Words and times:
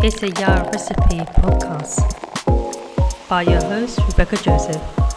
It's 0.00 0.22
a 0.22 0.28
Yara 0.28 0.70
Recipe 0.70 1.18
podcast 1.42 1.98
by 3.28 3.42
your 3.42 3.60
host, 3.62 3.98
Rebecca 4.06 4.36
Joseph. 4.36 5.07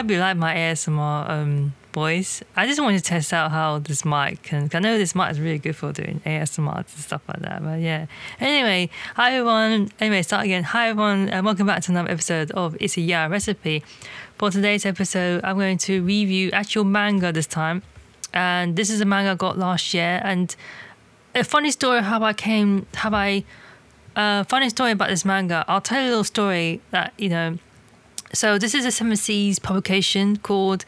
Hope 0.00 0.10
you 0.10 0.18
like 0.18 0.38
my 0.38 0.54
ASMR 0.54 1.28
um, 1.28 1.74
voice. 1.92 2.42
I 2.56 2.66
just 2.66 2.80
wanted 2.80 2.98
to 2.98 3.04
test 3.04 3.34
out 3.34 3.50
how 3.50 3.80
this 3.80 4.02
mic 4.02 4.42
can. 4.42 4.70
I 4.72 4.78
know 4.78 4.96
this 4.96 5.14
mic 5.14 5.30
is 5.30 5.38
really 5.38 5.58
good 5.58 5.76
for 5.76 5.92
doing 5.92 6.22
ASMR 6.24 6.74
and 6.78 6.88
stuff 6.88 7.20
like 7.28 7.40
that. 7.40 7.62
But 7.62 7.80
yeah. 7.80 8.06
Anyway, 8.40 8.88
hi 9.14 9.34
everyone. 9.34 9.90
Anyway, 10.00 10.22
start 10.22 10.46
again. 10.46 10.62
Hi 10.62 10.88
everyone, 10.88 11.28
and 11.28 11.44
welcome 11.44 11.66
back 11.66 11.82
to 11.82 11.92
another 11.92 12.10
episode 12.10 12.50
of 12.52 12.78
It's 12.80 12.96
a 12.96 13.02
Yara 13.02 13.28
Recipe. 13.28 13.84
For 14.38 14.50
today's 14.50 14.86
episode, 14.86 15.42
I'm 15.44 15.58
going 15.58 15.76
to 15.76 16.02
review 16.02 16.50
actual 16.52 16.84
manga 16.84 17.30
this 17.30 17.46
time, 17.46 17.82
and 18.32 18.76
this 18.76 18.88
is 18.88 19.02
a 19.02 19.04
manga 19.04 19.32
I 19.32 19.34
got 19.34 19.58
last 19.58 19.92
year. 19.92 20.22
And 20.24 20.56
a 21.34 21.44
funny 21.44 21.70
story 21.72 22.00
how 22.00 22.22
I 22.22 22.32
came, 22.32 22.86
how 22.94 23.10
I 23.12 23.44
uh, 24.16 24.44
funny 24.44 24.70
story 24.70 24.92
about 24.92 25.10
this 25.10 25.26
manga. 25.26 25.62
I'll 25.68 25.82
tell 25.82 26.00
you 26.00 26.06
a 26.06 26.08
little 26.08 26.24
story 26.24 26.80
that 26.90 27.12
you 27.18 27.28
know. 27.28 27.58
So 28.32 28.58
this 28.58 28.74
is 28.74 28.84
a 28.84 28.92
Seven 28.92 29.16
Seas 29.16 29.58
publication 29.58 30.36
called 30.36 30.84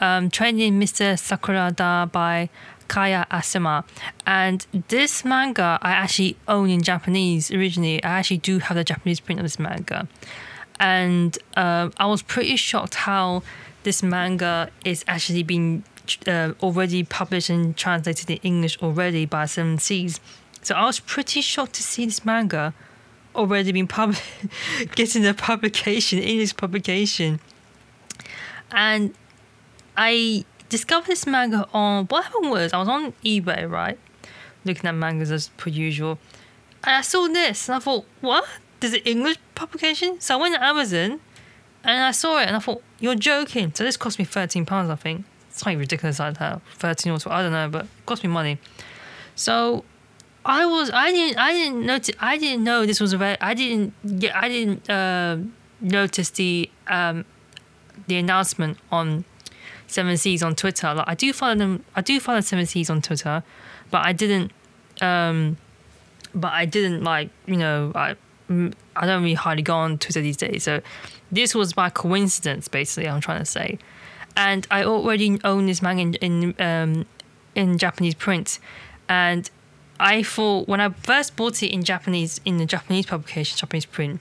um, 0.00 0.30
"Training 0.30 0.78
Mr. 0.78 1.18
Sakurada" 1.18 2.10
by 2.12 2.48
Kaya 2.86 3.26
Azuma, 3.32 3.84
and 4.24 4.64
this 4.88 5.24
manga 5.24 5.78
I 5.82 5.90
actually 5.90 6.36
own 6.46 6.70
in 6.70 6.82
Japanese 6.82 7.50
originally. 7.50 8.02
I 8.04 8.20
actually 8.20 8.38
do 8.38 8.60
have 8.60 8.76
the 8.76 8.84
Japanese 8.84 9.18
print 9.18 9.40
of 9.40 9.44
this 9.44 9.58
manga, 9.58 10.06
and 10.78 11.36
um, 11.56 11.92
I 11.96 12.06
was 12.06 12.22
pretty 12.22 12.54
shocked 12.54 12.94
how 12.94 13.42
this 13.82 14.00
manga 14.04 14.70
is 14.84 15.04
actually 15.08 15.42
being 15.42 15.82
uh, 16.28 16.52
already 16.62 17.02
published 17.02 17.50
and 17.50 17.76
translated 17.76 18.30
in 18.30 18.38
English 18.44 18.78
already 18.80 19.26
by 19.26 19.46
Seven 19.46 19.78
Seas. 19.78 20.20
So 20.62 20.76
I 20.76 20.84
was 20.84 21.00
pretty 21.00 21.40
shocked 21.40 21.74
to 21.74 21.82
see 21.82 22.06
this 22.06 22.24
manga 22.24 22.72
already 23.34 23.72
been 23.72 23.86
pub- 23.86 24.16
getting 24.94 25.26
a 25.26 25.34
publication, 25.34 26.18
English 26.18 26.56
publication. 26.56 27.40
And 28.70 29.14
I 29.96 30.44
discovered 30.68 31.06
this 31.06 31.26
manga 31.26 31.68
on 31.72 32.06
what 32.06 32.24
happened 32.24 32.50
was 32.50 32.72
I 32.72 32.78
was 32.78 32.88
on 32.88 33.12
eBay, 33.24 33.70
right? 33.70 33.98
Looking 34.64 34.86
at 34.86 34.94
mangas 34.94 35.30
as 35.30 35.48
per 35.56 35.70
usual. 35.70 36.18
And 36.82 36.96
I 36.96 37.00
saw 37.02 37.26
this 37.28 37.68
and 37.68 37.76
I 37.76 37.78
thought, 37.78 38.04
what? 38.20 38.44
There's 38.80 38.94
an 38.94 39.00
English 39.04 39.38
publication? 39.54 40.20
So 40.20 40.34
I 40.34 40.40
went 40.40 40.54
to 40.56 40.62
Amazon 40.62 41.20
and 41.84 42.04
I 42.04 42.10
saw 42.10 42.40
it 42.40 42.48
and 42.48 42.56
I 42.56 42.58
thought, 42.58 42.82
you're 42.98 43.14
joking. 43.14 43.72
So 43.74 43.84
this 43.84 43.96
cost 43.96 44.18
me 44.18 44.24
£13, 44.24 44.68
I 44.70 44.94
think. 44.96 45.24
It's 45.48 45.60
something 45.60 45.78
ridiculous 45.78 46.18
like 46.18 46.38
that. 46.38 46.60
13 46.76 47.12
or 47.12 47.18
12, 47.18 47.38
I 47.38 47.42
don't 47.42 47.52
know, 47.52 47.68
but 47.68 47.84
it 47.84 48.06
cost 48.06 48.24
me 48.24 48.30
money. 48.30 48.58
So 49.36 49.84
I 50.44 50.66
was 50.66 50.90
I 50.90 51.10
didn't 51.10 51.38
I 51.38 51.52
didn't 51.52 51.86
notice 51.86 52.14
I 52.20 52.36
didn't 52.36 52.64
know 52.64 52.84
this 52.84 53.00
was 53.00 53.12
a 53.12 53.18
very 53.18 53.40
I 53.40 53.54
didn't 53.54 54.18
get 54.18 54.36
I 54.36 54.48
didn't 54.48 54.88
uh, 54.90 55.38
notice 55.80 56.30
the 56.30 56.70
um, 56.86 57.24
the 58.06 58.16
announcement 58.16 58.78
on 58.92 59.24
Seven 59.86 60.16
Seas 60.16 60.42
on 60.42 60.54
Twitter. 60.54 60.92
Like 60.92 61.08
I 61.08 61.14
do 61.14 61.32
follow 61.32 61.54
them 61.54 61.84
I 61.96 62.02
do 62.02 62.20
follow 62.20 62.40
Seven 62.40 62.66
Seas 62.66 62.90
on 62.90 63.00
Twitter, 63.00 63.42
but 63.90 64.04
I 64.06 64.12
didn't 64.12 64.52
um, 65.00 65.56
but 66.34 66.52
I 66.52 66.66
didn't 66.66 67.02
like 67.04 67.30
you 67.46 67.56
know 67.56 67.92
I 67.94 68.16
I 68.48 69.06
don't 69.06 69.22
really 69.22 69.34
hardly 69.34 69.62
go 69.62 69.76
on 69.76 69.98
Twitter 69.98 70.20
these 70.20 70.36
days. 70.36 70.62
So 70.64 70.82
this 71.32 71.54
was 71.54 71.72
by 71.72 71.88
coincidence 71.88 72.68
basically 72.68 73.08
I'm 73.08 73.22
trying 73.22 73.38
to 73.38 73.46
say, 73.46 73.78
and 74.36 74.66
I 74.70 74.84
already 74.84 75.40
own 75.42 75.66
this 75.66 75.80
manga 75.80 76.02
in 76.02 76.52
in, 76.52 76.62
um, 76.62 77.06
in 77.54 77.78
Japanese 77.78 78.14
print, 78.14 78.58
and 79.08 79.48
I 80.00 80.22
thought 80.22 80.68
when 80.68 80.80
I 80.80 80.90
first 80.90 81.36
bought 81.36 81.62
it 81.62 81.68
in 81.72 81.84
Japanese 81.84 82.40
in 82.44 82.58
the 82.58 82.66
Japanese 82.66 83.06
publication, 83.06 83.56
Japanese 83.56 83.86
print, 83.86 84.20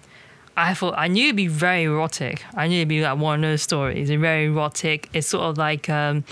I 0.56 0.74
thought 0.74 0.94
I 0.98 1.08
knew 1.08 1.26
it'd 1.26 1.36
be 1.36 1.48
very 1.48 1.84
erotic. 1.84 2.46
I 2.54 2.68
knew 2.68 2.78
it'd 2.78 2.88
be 2.88 3.02
like 3.02 3.18
one 3.18 3.44
of 3.44 3.50
those 3.50 3.64
stories. 3.64 4.10
It's 4.10 4.22
very 4.22 4.46
erotic. 4.46 5.10
It's 5.14 5.28
sort 5.28 5.46
of 5.46 5.58
like 5.58 5.90
um, 5.90 6.24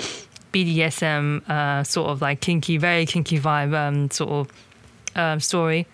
BDSM, 0.53 1.49
uh, 1.49 1.83
sort 1.83 2.09
of 2.09 2.21
like 2.21 2.39
kinky, 2.41 2.77
very 2.77 3.05
kinky 3.05 3.39
vibe 3.39 3.73
um, 3.73 4.11
sort 4.11 4.29
of 4.29 4.51
um, 5.15 5.39
story. 5.39 5.87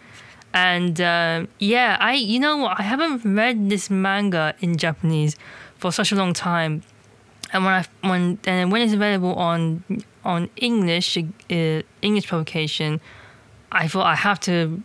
And 0.53 0.99
um, 0.99 1.47
yeah, 1.59 1.97
I 1.99 2.13
you 2.15 2.39
know 2.39 2.57
what? 2.57 2.79
I 2.79 2.83
haven't 2.83 3.23
read 3.23 3.69
this 3.69 3.89
manga 3.89 4.55
in 4.59 4.77
Japanese 4.77 5.35
for 5.77 5.91
such 5.91 6.11
a 6.11 6.15
long 6.15 6.33
time. 6.33 6.83
And 7.53 7.63
when 7.63 7.73
I 7.73 7.85
when 8.01 8.39
and 8.45 8.71
when 8.71 8.81
it's 8.81 8.93
available 8.93 9.35
on 9.35 9.83
on 10.25 10.49
English 10.57 11.17
uh, 11.17 11.81
English 12.01 12.27
publication, 12.27 12.99
I 13.71 13.87
thought 13.87 14.05
I 14.05 14.15
have 14.15 14.39
to. 14.41 14.81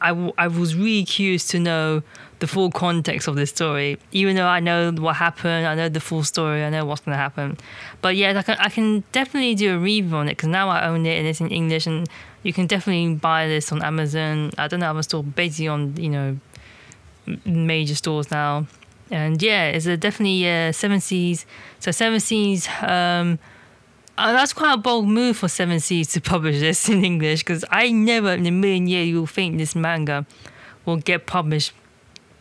I, 0.00 0.12
was 0.12 0.76
really 0.76 1.04
curious 1.04 1.48
to 1.48 1.58
know 1.58 2.02
the 2.38 2.46
full 2.46 2.70
context 2.70 3.26
of 3.26 3.34
this 3.34 3.50
story, 3.50 3.98
even 4.12 4.36
though 4.36 4.46
I 4.46 4.60
know 4.60 4.92
what 4.92 5.16
happened, 5.16 5.66
I 5.66 5.74
know 5.74 5.88
the 5.88 6.00
full 6.00 6.22
story, 6.22 6.62
I 6.62 6.70
know 6.70 6.84
what's 6.84 7.00
going 7.00 7.14
to 7.14 7.18
happen. 7.18 7.58
But 8.00 8.14
yeah, 8.14 8.38
I 8.38 8.42
can, 8.42 8.56
I 8.60 8.68
can 8.68 9.02
definitely 9.10 9.56
do 9.56 9.74
a 9.74 9.78
review 9.78 10.14
on 10.16 10.28
it 10.28 10.36
because 10.36 10.48
now 10.48 10.68
I 10.68 10.86
own 10.86 11.04
it 11.04 11.18
and 11.18 11.26
it's 11.26 11.40
in 11.40 11.48
English, 11.48 11.86
and 11.86 12.08
you 12.44 12.52
can 12.52 12.66
definitely 12.66 13.14
buy 13.14 13.48
this 13.48 13.72
on 13.72 13.82
Amazon. 13.82 14.52
I 14.56 14.68
don't 14.68 14.80
know, 14.80 14.90
I'm 14.90 15.02
still 15.02 15.24
basically 15.24 15.68
on 15.68 15.96
you 15.96 16.10
know 16.10 16.38
major 17.44 17.96
stores 17.96 18.30
now, 18.30 18.66
and 19.10 19.42
yeah, 19.42 19.70
it's 19.70 19.86
a 19.86 19.96
definitely 19.96 20.48
uh, 20.48 20.70
Seven 20.72 21.00
Seas. 21.00 21.44
So 21.80 21.90
Seven 21.90 22.20
Seas. 22.20 22.68
Um, 22.82 23.38
uh, 24.18 24.32
that's 24.32 24.52
quite 24.52 24.74
a 24.74 24.76
bold 24.76 25.08
move 25.08 25.36
for 25.36 25.48
Seven 25.48 25.78
Seas 25.78 26.08
to 26.12 26.20
publish 26.20 26.58
this 26.58 26.88
in 26.88 27.04
English 27.04 27.40
because 27.40 27.64
I 27.70 27.92
never 27.92 28.32
in 28.32 28.46
a 28.46 28.50
million 28.50 28.88
years 28.88 29.14
will 29.14 29.26
think 29.26 29.58
this 29.58 29.74
manga 29.76 30.26
will 30.84 30.96
get 30.96 31.26
published 31.26 31.72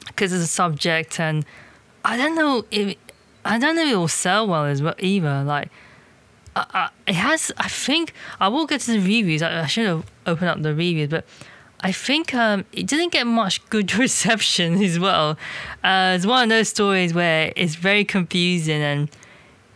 because 0.08 0.34
of 0.34 0.40
the 0.40 0.48
subject 0.48 1.20
and 1.20 1.46
I 2.04 2.18
don't 2.18 2.36
know 2.36 2.66
if 2.72 2.98
I 3.46 3.60
don't 3.60 3.76
know 3.76 3.84
if 3.84 3.94
it 3.94 3.96
will 3.96 4.08
sell 4.08 4.48
well 4.48 4.66
as 4.66 4.82
well 4.82 4.96
either. 4.98 5.44
Like, 5.44 5.70
it 7.08 7.16
has. 7.16 7.52
I 7.58 7.68
think 7.68 8.14
I 8.40 8.48
will 8.48 8.66
get 8.66 8.82
to 8.82 8.92
the 8.92 8.98
reviews. 8.98 9.42
I, 9.42 9.62
I 9.62 9.66
should 9.68 9.86
have 9.86 10.06
opened 10.26 10.50
up 10.50 10.62
the 10.62 10.74
reviews, 10.74 11.10
but 11.10 11.26
I 11.82 11.92
think 11.92 12.34
um, 12.34 12.66
it 12.74 12.88
didn't 12.88 13.12
get 13.12 13.28
much 13.28 13.64
good 13.70 13.94
reception 14.06 14.82
as 14.84 15.00
well. 15.00 15.38
Uh, 15.84 16.14
it's 16.16 16.26
one 16.26 16.44
of 16.44 16.50
those 16.50 16.70
stories 16.70 17.14
where 17.14 17.54
it's 17.56 17.76
very 17.76 18.04
confusing 18.04 18.82
and 18.82 19.10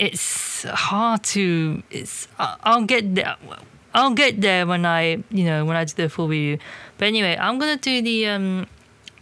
it's 0.01 0.63
hard 0.63 1.23
to 1.23 1.83
it's 1.91 2.27
I'll 2.39 2.85
get 2.85 3.13
there 3.13 3.35
I'll 3.93 4.15
get 4.15 4.41
there 4.41 4.65
when 4.65 4.83
I 4.83 5.23
you 5.29 5.45
know 5.45 5.63
when 5.63 5.77
I 5.77 5.85
do 5.85 5.93
the 5.93 6.09
full 6.09 6.27
review. 6.27 6.57
But 6.97 7.05
anyway 7.05 7.37
I'm 7.39 7.59
gonna 7.59 7.77
do 7.77 8.01
the 8.01 8.25
um 8.25 8.67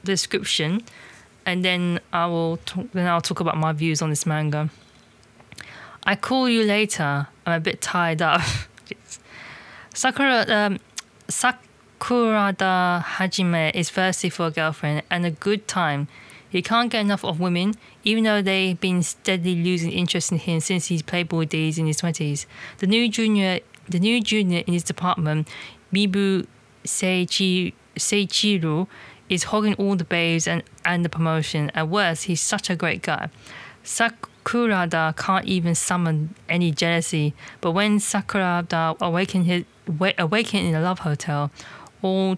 description 0.06 0.82
and 1.46 1.66
then 1.66 2.00
I 2.14 2.28
will 2.28 2.58
talk, 2.66 2.92
then 2.94 3.08
I'll 3.08 3.22
talk 3.22 3.42
about 3.42 3.58
my 3.58 3.74
views 3.74 4.02
on 4.02 4.10
this 4.10 4.26
manga. 4.26 4.70
I 6.04 6.16
call 6.16 6.48
you 6.48 6.64
later. 6.64 7.28
I'm 7.46 7.54
a 7.54 7.60
bit 7.60 7.82
tied 7.82 8.22
up. 8.22 8.42
Sakura 9.94 10.46
um, 10.48 10.80
Sakurada 11.28 13.04
Hajime 13.04 13.76
is 13.76 13.90
thirsty 13.90 14.30
for 14.30 14.48
a 14.48 14.52
girlfriend 14.52 15.04
and 15.12 15.26
a 15.26 15.32
good 15.32 15.68
time 15.68 16.08
he 16.50 16.62
can't 16.62 16.92
get 16.92 17.02
enough 17.02 17.24
of 17.24 17.40
women, 17.40 17.76
even 18.04 18.24
though 18.24 18.42
they've 18.42 18.80
been 18.80 19.04
steadily 19.04 19.56
losing 19.64 19.92
interest 19.92 20.32
in 20.32 20.40
him 20.40 20.60
since 20.60 20.88
his 20.88 21.02
playboy 21.02 21.46
days 21.46 21.78
in 21.78 21.86
his 21.86 21.98
twenties. 21.98 22.48
The 22.80 22.88
new 22.88 23.08
junior, 23.08 23.60
the 23.88 24.00
new 24.00 24.22
junior 24.22 24.64
in 24.66 24.74
his 24.74 24.84
department, 24.84 25.48
Mibu 25.94 26.48
Seichi, 26.84 27.74
Seichiro, 27.96 28.88
is 29.30 29.46
hogging 29.46 29.76
all 29.76 29.96
the 29.96 30.04
babes 30.04 30.48
and, 30.48 30.64
and 30.84 31.06
the 31.06 31.10
promotion. 31.10 31.72
At 31.76 31.88
worst, 31.88 32.26
he's 32.26 32.42
such 32.42 32.70
a 32.70 32.76
great 32.76 33.04
guy. 33.04 33.30
Sakurada 33.84 35.16
can't 35.16 35.46
even 35.46 35.76
summon 35.76 36.36
any 36.48 36.72
jealousy, 36.72 37.34
but 37.62 37.72
when 37.72 38.00
Sakurada 38.00 38.98
awakened 39.00 39.46
his 39.46 39.66
awakened 40.18 40.68
in 40.68 40.76
a 40.76 40.82
love 40.82 41.00
hotel, 41.00 41.52
all 42.02 42.38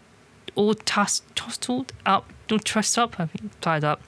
all 0.56 0.74
tossed, 0.74 1.24
tossed 1.36 1.70
up 2.06 2.32
don't 2.52 2.66
trust 2.66 2.98
up, 2.98 3.16
tied 3.62 3.84
up. 3.84 4.02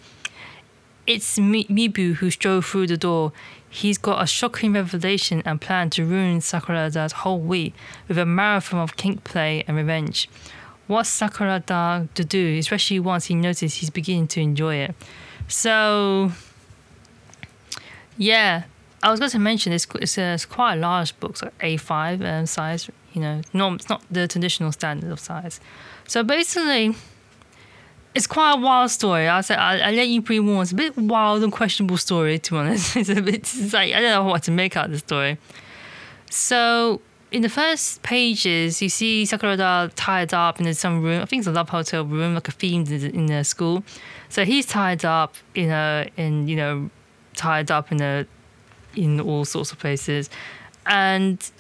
It's 1.07 1.39
Mibu 1.39 2.15
who 2.15 2.29
strode 2.29 2.65
through 2.65 2.87
the 2.87 2.97
door. 2.97 3.31
he's 3.69 3.97
got 3.97 4.21
a 4.21 4.27
shocking 4.27 4.73
revelation 4.73 5.41
and 5.45 5.59
plan 5.59 5.89
to 5.89 6.05
ruin 6.05 6.39
Sakurada's 6.39 7.13
whole 7.23 7.39
week 7.39 7.73
with 8.07 8.17
a 8.17 8.25
marathon 8.25 8.79
of 8.79 8.95
kink 8.97 9.23
play 9.23 9.63
and 9.67 9.75
revenge. 9.77 10.29
What's 10.87 11.09
Sakurada 11.09 12.07
to 12.13 12.23
do, 12.25 12.57
especially 12.59 12.99
once 12.99 13.25
he 13.25 13.35
notices 13.35 13.75
he's 13.75 13.89
beginning 13.89 14.27
to 14.27 14.41
enjoy 14.41 14.75
it? 14.75 14.95
So, 15.47 16.31
yeah, 18.17 18.63
I 19.01 19.09
was 19.09 19.19
going 19.19 19.31
to 19.31 19.39
mention 19.39 19.73
it's, 19.73 19.87
it's, 19.95 20.17
it's 20.17 20.45
quite 20.45 20.73
a 20.73 20.79
large 20.79 21.17
book, 21.19 21.37
so 21.37 21.49
A5 21.61 22.23
um, 22.29 22.45
size, 22.45 22.89
you 23.13 23.21
know, 23.21 23.41
no, 23.53 23.73
it's 23.73 23.89
not 23.89 24.03
the 24.11 24.27
traditional 24.27 24.71
standard 24.73 25.11
of 25.11 25.19
size. 25.19 25.59
So 26.07 26.23
basically, 26.23 26.95
it's 28.15 28.27
quite 28.27 28.53
a 28.53 28.57
wild 28.57 28.91
story. 28.91 29.27
I 29.27 29.41
said 29.41 29.57
I, 29.57 29.79
I 29.79 29.91
let 29.91 30.07
you 30.07 30.21
pre 30.21 30.39
warn. 30.39 30.61
It's 30.61 30.71
a 30.71 30.75
bit 30.75 30.95
wild 30.97 31.43
and 31.43 31.51
questionable 31.51 31.97
story. 31.97 32.39
To 32.39 32.51
be 32.51 32.57
honest, 32.57 32.95
it's 32.95 33.09
a 33.09 33.21
bit. 33.21 33.35
It's 33.35 33.73
like 33.73 33.93
I 33.93 34.01
don't 34.01 34.11
know 34.11 34.23
what 34.23 34.43
to 34.43 34.51
make 34.51 34.77
out 34.77 34.85
of 34.85 34.91
the 34.91 34.99
story. 34.99 35.37
So 36.29 37.01
in 37.31 37.41
the 37.41 37.49
first 37.49 38.03
pages, 38.03 38.81
you 38.81 38.89
see 38.89 39.23
Sakurada 39.23 39.91
tied 39.95 40.33
up 40.33 40.61
in 40.61 40.71
some 40.75 41.01
room. 41.01 41.21
I 41.21 41.25
think 41.25 41.41
it's 41.41 41.47
a 41.47 41.51
love 41.51 41.69
hotel 41.69 42.05
room, 42.05 42.35
like 42.35 42.47
a 42.47 42.51
themed 42.51 42.89
in 42.91 43.25
the 43.25 43.43
school. 43.43 43.83
So 44.29 44.45
he's 44.45 44.65
tied 44.65 45.03
up 45.03 45.35
in 45.55 45.71
a 45.71 46.09
in 46.15 46.47
you 46.47 46.55
know 46.55 46.89
tied 47.35 47.71
up 47.71 47.91
in 47.91 48.01
a 48.01 48.25
in 48.95 49.19
all 49.19 49.45
sorts 49.45 49.71
of 49.71 49.79
places, 49.79 50.29
and 50.85 51.51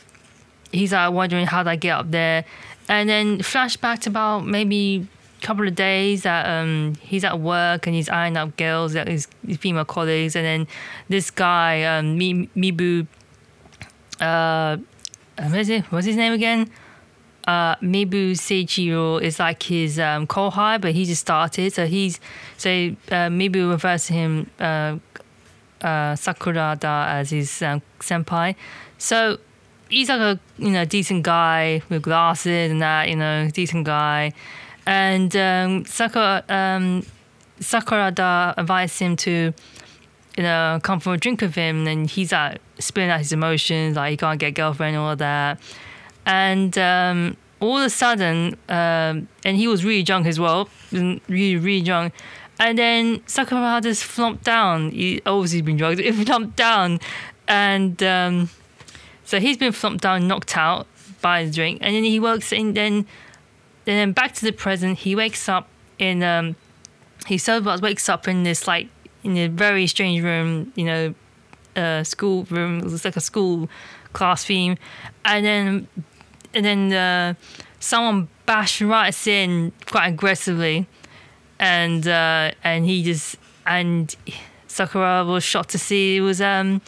he's 0.71 0.93
like 0.93 1.11
wondering 1.11 1.47
how 1.47 1.63
they 1.63 1.77
get 1.77 1.91
up 1.91 2.11
there, 2.11 2.45
and 2.87 3.09
then 3.09 3.39
flashback 3.39 3.99
to 4.01 4.09
about 4.09 4.45
maybe 4.45 5.07
couple 5.43 5.67
of 5.67 5.75
days 5.75 6.23
that 6.23 6.45
um, 6.47 6.95
he's 7.01 7.23
at 7.23 7.39
work 7.39 7.85
and 7.85 7.95
he's 7.95 8.09
eyeing 8.09 8.37
up 8.37 8.55
girls, 8.57 8.95
at 8.95 9.07
his, 9.07 9.27
his 9.45 9.57
female 9.57 9.85
colleagues, 9.85 10.35
and 10.35 10.45
then 10.45 10.67
this 11.09 11.29
guy 11.29 11.83
um, 11.83 12.17
Mibu. 12.17 13.07
Uh, 14.19 14.77
what 15.37 15.59
is 15.59 15.69
it? 15.69 15.83
What's 15.91 16.05
his 16.05 16.15
name 16.15 16.33
again? 16.33 16.69
Uh, 17.45 17.75
Mibu 17.77 18.31
Seichiro 18.31 19.21
is 19.21 19.37
like 19.39 19.61
his 19.63 19.99
um, 19.99 20.25
kohai, 20.27 20.79
but 20.79 20.93
he 20.93 21.05
just 21.05 21.21
started. 21.21 21.73
So 21.73 21.85
he's 21.85 22.19
so 22.57 22.69
uh, 22.69 23.29
Mibu 23.29 23.69
refers 23.69 24.07
to 24.07 24.13
him 24.13 24.49
uh, 24.59 24.97
uh, 25.81 26.15
as 26.15 27.29
his 27.29 27.61
um, 27.61 27.81
senpai. 27.99 28.55
So 28.97 29.39
he's 29.89 30.09
like 30.09 30.21
a 30.21 30.39
you 30.57 30.71
know 30.71 30.85
decent 30.85 31.23
guy 31.23 31.81
with 31.89 32.01
glasses 32.01 32.71
and 32.71 32.81
that 32.81 33.09
you 33.09 33.15
know 33.15 33.49
decent 33.53 33.85
guy, 33.85 34.33
and 34.85 35.35
um, 35.35 35.85
Sakura 35.85 36.43
um, 36.49 37.05
Sakurada 37.59 38.57
invites 38.57 38.99
him 38.99 39.15
to 39.17 39.53
you 40.37 40.43
know 40.43 40.79
come 40.83 40.99
for 40.99 41.13
a 41.13 41.17
drink 41.17 41.41
with 41.41 41.55
him, 41.55 41.87
and 41.87 42.09
he's 42.09 42.31
like 42.31 42.59
spilling 42.79 43.09
out 43.09 43.19
his 43.19 43.31
emotions, 43.31 43.95
like 43.95 44.11
he 44.11 44.17
can't 44.17 44.39
get 44.39 44.47
a 44.47 44.51
girlfriend 44.51 44.95
and 44.95 45.05
all 45.05 45.15
that, 45.15 45.59
and. 46.25 46.77
Um, 46.77 47.37
all 47.63 47.77
of 47.77 47.85
a 47.85 47.89
sudden, 47.89 48.57
um, 48.67 49.29
and 49.45 49.55
he 49.55 49.69
was 49.69 49.85
really 49.85 50.03
drunk 50.03 50.27
as 50.27 50.37
well, 50.37 50.67
really, 50.91 51.55
really 51.55 51.81
drunk. 51.81 52.13
And 52.59 52.77
then 52.77 53.25
Sakura 53.25 53.79
just 53.81 54.03
flopped 54.03 54.43
down. 54.43 54.91
He 54.91 55.21
obviously 55.25 55.61
been 55.61 55.77
drugged. 55.77 55.99
He 56.01 56.11
flopped 56.11 56.57
down, 56.57 56.99
and 57.47 58.01
um, 58.03 58.49
so 59.23 59.39
he's 59.39 59.57
been 59.57 59.71
flopped 59.71 60.01
down, 60.01 60.27
knocked 60.27 60.57
out 60.57 60.87
by 61.21 61.45
the 61.45 61.51
drink. 61.51 61.79
And 61.81 61.95
then 61.95 62.03
he 62.03 62.19
works 62.19 62.51
in. 62.51 62.73
Then, 62.73 63.05
then 63.85 64.11
back 64.11 64.33
to 64.35 64.45
the 64.45 64.51
present. 64.51 64.99
He 64.99 65.15
wakes 65.15 65.47
up 65.49 65.67
in. 65.99 66.23
Um, 66.23 66.55
he 67.27 67.37
sober 67.37 67.77
wakes 67.81 68.09
up 68.09 68.27
in 68.27 68.43
this 68.43 68.67
like 68.67 68.87
in 69.23 69.37
a 69.37 69.47
very 69.47 69.87
strange 69.87 70.23
room. 70.23 70.71
You 70.75 70.85
know, 70.85 71.13
uh, 71.75 72.03
school 72.03 72.45
room. 72.45 72.79
It 72.79 72.85
looks 72.87 73.05
like 73.05 73.15
a 73.15 73.21
school 73.21 73.69
class 74.13 74.45
theme, 74.45 74.77
and 75.25 75.45
then 75.45 75.87
and 76.53 76.65
then 76.65 76.93
uh, 76.93 77.33
someone 77.79 78.27
bashed 78.45 78.81
right 78.81 79.27
in 79.27 79.71
quite 79.85 80.07
aggressively 80.07 80.87
and 81.59 82.07
uh, 82.07 82.51
and 82.63 82.85
he 82.85 83.03
just 83.03 83.37
and 83.65 84.15
Sakura 84.67 85.23
was 85.25 85.43
shocked 85.43 85.69
to 85.69 85.79
see 85.79 86.17
it 86.17 86.21
was 86.21 86.41
um 86.41 86.81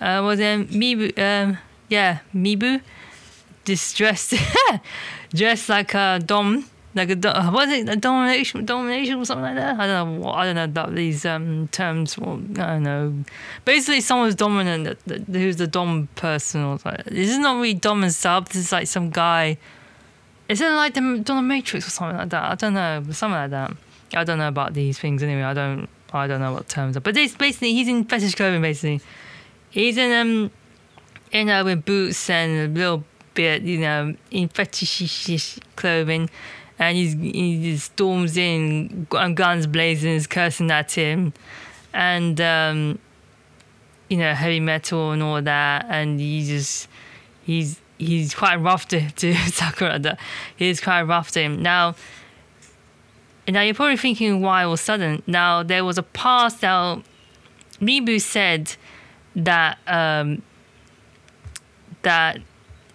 uh, 0.00 0.20
was 0.22 0.40
um 0.40 0.66
Mibu 0.68 1.18
um 1.18 1.58
yeah 1.88 2.20
Mibu 2.34 2.80
distressed 3.64 4.34
dressed 5.34 5.68
like 5.68 5.94
a 5.94 6.20
dom 6.24 6.64
like 6.94 7.10
a 7.10 7.50
was 7.52 7.70
it 7.70 7.88
a 7.88 7.96
domination 7.96 8.64
domination 8.64 9.18
or 9.18 9.24
something 9.24 9.42
like 9.42 9.56
that? 9.56 9.80
I 9.80 9.86
don't 9.86 10.20
know 10.20 10.26
what 10.26 10.34
I 10.36 10.44
don't 10.44 10.54
know 10.54 10.64
about 10.64 10.94
these 10.94 11.24
um 11.24 11.68
terms 11.68 12.16
well, 12.16 12.40
I 12.52 12.74
don't 12.74 12.82
know. 12.84 13.24
Basically 13.64 14.00
someone's 14.00 14.36
dominant 14.36 14.96
who's 15.26 15.56
the 15.56 15.66
dom 15.66 16.08
person 16.14 16.62
or 16.62 16.78
something. 16.78 17.02
This 17.06 17.30
is 17.30 17.38
not 17.38 17.56
really 17.56 17.74
dom 17.74 18.04
and 18.04 18.14
sub 18.14 18.48
this 18.48 18.56
is 18.56 18.72
like 18.72 18.86
some 18.86 19.10
guy. 19.10 19.58
Isn't 20.48 20.66
it 20.66 20.76
like 20.76 20.94
the 20.94 21.00
dominatrix 21.00 21.86
or 21.86 21.90
something 21.90 22.16
like 22.16 22.28
that? 22.30 22.52
I 22.52 22.54
don't 22.54 22.74
know 22.74 23.02
something 23.10 23.40
like 23.40 23.50
that. 23.50 23.76
I 24.14 24.22
don't 24.22 24.38
know 24.38 24.48
about 24.48 24.74
these 24.74 24.98
things 24.98 25.22
anyway. 25.22 25.42
I 25.42 25.54
don't 25.54 25.88
I 26.12 26.28
don't 26.28 26.40
know 26.40 26.52
what 26.52 26.68
terms 26.68 26.96
are. 26.96 27.00
But 27.00 27.16
it's 27.16 27.34
basically 27.34 27.72
he's 27.72 27.88
in 27.88 28.04
fetish 28.04 28.36
clothing 28.36 28.62
basically. 28.62 29.00
He's 29.70 29.96
in 29.96 30.12
um 30.12 30.50
in 31.32 31.48
uh, 31.50 31.64
with 31.64 31.84
boots 31.84 32.30
and 32.30 32.70
a 32.70 32.80
little 32.80 33.04
bit, 33.34 33.62
you 33.62 33.78
know, 33.78 34.14
in 34.30 34.48
fetish 34.48 35.58
clothing 35.76 36.30
and 36.78 36.96
he's, 36.96 37.12
he 37.14 37.76
storms 37.78 38.36
in 38.36 39.06
guns 39.08 39.66
blazing, 39.66 40.12
is 40.12 40.26
cursing 40.26 40.70
at 40.70 40.92
him, 40.92 41.32
and 41.92 42.40
um, 42.40 42.98
you 44.08 44.16
know 44.16 44.34
heavy 44.34 44.60
metal 44.60 45.12
and 45.12 45.22
all 45.22 45.40
that, 45.40 45.86
and 45.88 46.18
he 46.20 46.44
just 46.44 46.88
he's 47.44 47.80
he's 47.98 48.34
quite 48.34 48.56
rough 48.56 48.88
to 48.88 49.10
to 49.12 49.34
Sakura. 49.50 50.18
He's 50.56 50.80
quite 50.80 51.02
rough 51.02 51.30
to 51.32 51.42
him 51.42 51.62
now. 51.62 51.94
Now 53.46 53.60
you're 53.60 53.74
probably 53.74 53.98
thinking 53.98 54.40
why 54.40 54.64
it 54.64 54.66
was 54.66 54.80
sudden. 54.80 55.22
Now 55.26 55.62
there 55.62 55.84
was 55.84 55.98
a 55.98 56.02
past 56.02 56.62
that 56.62 57.02
Mibu 57.80 58.20
said 58.20 58.74
that 59.36 59.78
um, 59.86 60.42
that 62.02 62.38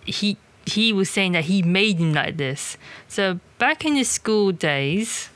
he 0.10 0.38
he 0.66 0.94
was 0.94 1.10
saying 1.10 1.32
that 1.32 1.46
he 1.46 1.62
made 1.62 2.00
him 2.00 2.14
like 2.14 2.38
this. 2.38 2.78
So 3.08 3.40
back 3.58 3.86
in 3.86 3.96
his 3.96 4.10
school 4.10 4.52
days, 4.52 5.30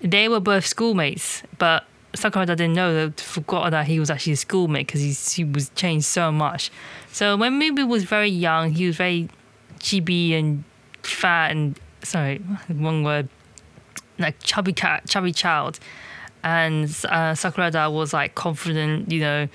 they 0.00 0.28
were 0.28 0.40
both 0.40 0.66
schoolmates, 0.66 1.42
but 1.58 1.84
Sakurada 2.14 2.48
didn't 2.48 2.74
know 2.74 2.92
that 2.94 3.20
forgot 3.20 3.70
that 3.70 3.86
he 3.86 4.00
was 4.00 4.10
actually 4.10 4.34
a 4.34 4.36
schoolmate 4.36 4.86
because 4.86 5.34
he, 5.34 5.44
was 5.44 5.70
changed 5.70 6.06
so 6.06 6.30
much. 6.32 6.70
So 7.10 7.36
when 7.36 7.60
Mibu 7.60 7.88
was 7.88 8.04
very 8.04 8.28
young, 8.28 8.72
he 8.72 8.86
was 8.86 8.96
very 8.96 9.28
chibi 9.78 10.32
and 10.38 10.64
fat 11.02 11.52
and 11.52 11.78
sorry, 12.02 12.38
one 12.68 13.02
word 13.04 13.28
like 14.18 14.36
chubby 14.42 14.72
cat, 14.72 15.08
chubby 15.08 15.32
child, 15.32 15.78
and 16.42 16.84
uh, 17.08 17.32
Sakurada 17.32 17.92
was 17.92 18.12
like 18.12 18.34
confident, 18.34 19.10
you 19.10 19.20
know, 19.20 19.48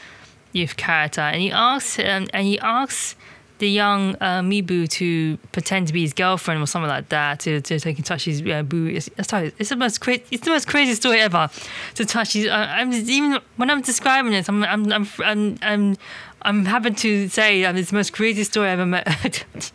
youth 0.53 0.77
character, 0.77 1.21
and 1.21 1.41
he 1.41 1.51
asks 1.51 1.99
um, 1.99 2.27
and 2.33 2.45
he 2.45 2.59
asks 2.59 3.15
the 3.59 3.69
young 3.69 4.15
uh, 4.21 4.41
Mibu 4.41 4.87
to 4.89 5.37
pretend 5.51 5.87
to 5.87 5.93
be 5.93 6.01
his 6.01 6.13
girlfriend 6.13 6.61
or 6.61 6.67
something 6.67 6.89
like 6.89 7.09
that 7.09 7.39
to, 7.41 7.61
to 7.61 7.79
take 7.79 7.97
and 7.97 8.05
touch 8.05 8.25
his 8.25 8.41
uh, 8.41 8.63
boo. 8.63 8.87
It's, 8.87 9.09
sorry, 9.21 9.53
it's 9.57 9.69
the 9.69 9.75
most 9.75 9.99
crazy. 9.99 10.23
It's 10.31 10.43
the 10.43 10.51
most 10.51 10.67
crazy 10.67 10.93
story 10.95 11.19
ever. 11.19 11.49
To 11.95 12.05
touch 12.05 12.33
his. 12.33 12.47
Uh, 12.47 12.67
I'm 12.69 12.93
even 12.93 13.39
when 13.55 13.69
I'm 13.69 13.81
describing 13.81 14.33
it, 14.33 14.47
I'm 14.47 14.63
I'm 14.63 14.91
I'm 14.91 15.07
I'm 15.23 15.57
I'm, 15.61 15.97
I'm 16.41 16.65
having 16.65 16.95
to 16.95 17.27
say 17.29 17.63
um, 17.65 17.77
it's 17.77 17.89
the 17.89 17.95
most 17.95 18.13
crazy 18.13 18.43
story 18.43 18.69
I've 18.69 18.79
ever 18.79 18.85
met. 18.85 19.43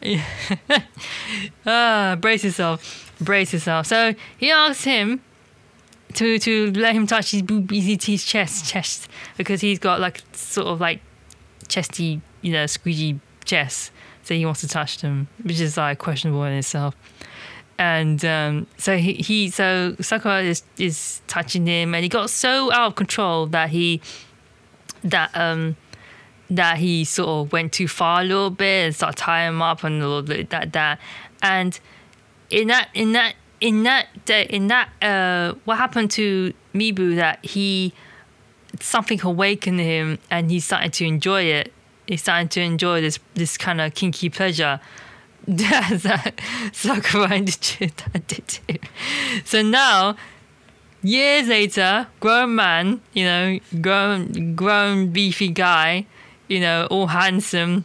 ah, 1.66 2.16
brace 2.20 2.44
yourself 2.44 3.08
brace 3.20 3.52
yourself. 3.52 3.86
So 3.86 4.14
he 4.36 4.50
asks 4.50 4.84
him 4.84 5.20
to 6.14 6.38
to 6.38 6.72
let 6.72 6.94
him 6.94 7.06
touch 7.06 7.32
his 7.32 7.42
boobies, 7.42 8.06
his 8.06 8.24
chest 8.24 8.66
chest 8.66 9.08
because 9.36 9.60
he's 9.60 9.78
got 9.78 10.00
like 10.00 10.22
sort 10.32 10.68
of 10.68 10.80
like 10.80 11.00
chesty 11.68 12.20
you 12.42 12.52
know 12.52 12.66
squeegee 12.66 13.20
chest. 13.44 13.92
So 14.22 14.34
he 14.34 14.44
wants 14.44 14.60
to 14.60 14.68
touch 14.68 14.98
them, 14.98 15.28
which 15.42 15.58
is 15.60 15.76
like 15.76 15.98
questionable 15.98 16.44
in 16.44 16.52
itself. 16.52 16.94
And 17.78 18.22
um, 18.24 18.66
so 18.76 18.98
he, 18.98 19.14
he 19.14 19.50
so 19.50 19.96
Sakura 20.00 20.42
is 20.42 20.62
is 20.76 21.22
touching 21.28 21.66
him, 21.66 21.94
and 21.94 22.02
he 22.02 22.08
got 22.08 22.30
so 22.30 22.72
out 22.72 22.88
of 22.88 22.94
control 22.96 23.46
that 23.46 23.70
he 23.70 24.00
that 25.02 25.30
um 25.36 25.76
that 26.50 26.78
he 26.78 27.04
sort 27.04 27.28
of 27.28 27.52
went 27.52 27.72
too 27.72 27.88
far 27.88 28.22
a 28.22 28.24
little 28.24 28.50
bit 28.50 28.86
and 28.86 28.94
started 28.94 29.16
tying 29.18 29.48
him 29.48 29.62
up 29.62 29.84
and 29.84 30.02
a 30.02 30.06
little 30.06 30.22
bit 30.22 30.50
that 30.50 30.72
that 30.72 30.98
and 31.42 31.78
in 32.50 32.68
that 32.68 32.88
in 32.94 33.12
that 33.12 33.34
in 33.60 33.82
that 33.82 34.06
in 34.28 34.68
that 34.68 34.88
uh, 35.02 35.54
what 35.64 35.76
happened 35.76 36.10
to 36.12 36.52
Mibu 36.74 37.16
that 37.16 37.44
he 37.44 37.92
something 38.80 39.20
awakened 39.22 39.80
him 39.80 40.18
and 40.30 40.50
he 40.50 40.60
started 40.60 40.92
to 40.94 41.04
enjoy 41.06 41.42
it. 41.42 41.72
He 42.08 42.16
started 42.16 42.50
to 42.52 42.60
enjoy 42.62 43.00
this 43.02 43.18
this 43.34 43.56
kind 43.58 43.80
of 43.80 43.94
kinky 43.94 44.30
pleasure 44.30 44.80
that 45.46 46.32
did 48.26 48.60
So 49.44 49.62
now 49.62 50.16
years 51.02 51.48
later, 51.48 52.06
grown 52.20 52.54
man, 52.54 53.00
you 53.12 53.24
know, 53.24 53.58
grown 53.80 54.54
grown 54.54 55.08
beefy 55.08 55.48
guy, 55.48 56.06
you 56.48 56.60
know, 56.60 56.86
all 56.90 57.08
handsome, 57.08 57.84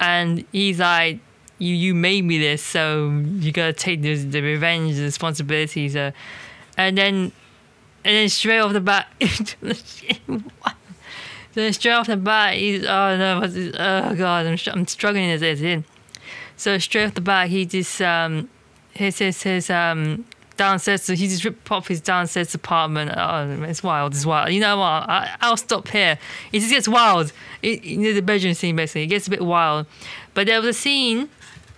and 0.00 0.44
he's 0.52 0.78
like, 0.78 1.18
"You 1.58 1.74
you 1.74 1.94
made 1.94 2.24
me 2.24 2.38
this, 2.38 2.62
so 2.62 3.10
you 3.10 3.52
gotta 3.52 3.72
take 3.72 4.02
the 4.02 4.14
the 4.14 4.40
revenge, 4.40 4.96
the 4.96 5.02
responsibilities." 5.02 5.96
Uh, 5.96 6.12
and 6.76 6.96
then 6.96 7.32
and 8.04 8.16
then 8.16 8.28
straight 8.28 8.60
off 8.60 8.72
the 8.72 8.80
bat, 8.80 9.08
then 11.58 11.72
straight 11.72 11.92
off 11.92 12.06
the 12.06 12.16
bat, 12.16 12.54
he's 12.54 12.84
oh 12.84 13.16
no, 13.16 13.40
what's 13.40 13.54
this? 13.54 13.74
oh 13.78 14.14
god, 14.14 14.46
I'm 14.46 14.58
I'm 14.72 14.86
struggling 14.86 15.30
as 15.30 15.42
it 15.42 15.52
is. 15.54 15.62
in. 15.62 15.84
So 16.56 16.78
straight 16.78 17.06
off 17.06 17.14
the 17.14 17.20
bat, 17.20 17.48
he 17.48 17.66
just 17.66 18.00
um, 18.02 18.48
his 18.92 19.18
his 19.18 19.42
his 19.42 19.70
um 19.70 20.24
downstairs. 20.56 21.02
So 21.02 21.14
he 21.14 21.26
just 21.26 21.44
ripped 21.44 21.70
off 21.70 21.88
his 21.88 22.00
downstairs 22.00 22.54
apartment. 22.54 23.12
Oh, 23.16 23.62
it's 23.62 23.82
wild. 23.82 24.14
It's 24.14 24.26
wild. 24.26 24.52
You 24.52 24.60
know 24.60 24.76
what? 24.76 25.08
I, 25.08 25.36
I'll 25.40 25.56
stop 25.56 25.88
here. 25.88 26.18
It 26.52 26.58
just 26.58 26.70
gets 26.70 26.88
wild. 26.88 27.32
It, 27.62 27.82
you 27.84 27.98
know, 27.98 28.12
the 28.12 28.20
bedroom 28.20 28.54
scene 28.54 28.76
basically 28.76 29.04
it 29.04 29.06
gets 29.06 29.26
a 29.26 29.30
bit 29.30 29.42
wild. 29.42 29.86
But 30.34 30.46
there 30.46 30.60
was 30.60 30.68
a 30.68 30.78
scene. 30.78 31.30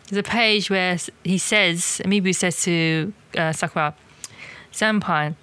There's 0.08 0.18
a 0.18 0.28
page 0.28 0.68
where 0.70 0.98
he 1.22 1.38
says, 1.38 2.02
Mibu 2.04 2.34
says 2.34 2.60
to 2.64 3.12
uh, 3.38 3.52
Sakura, 3.52 3.94
Senpai, 4.72 5.36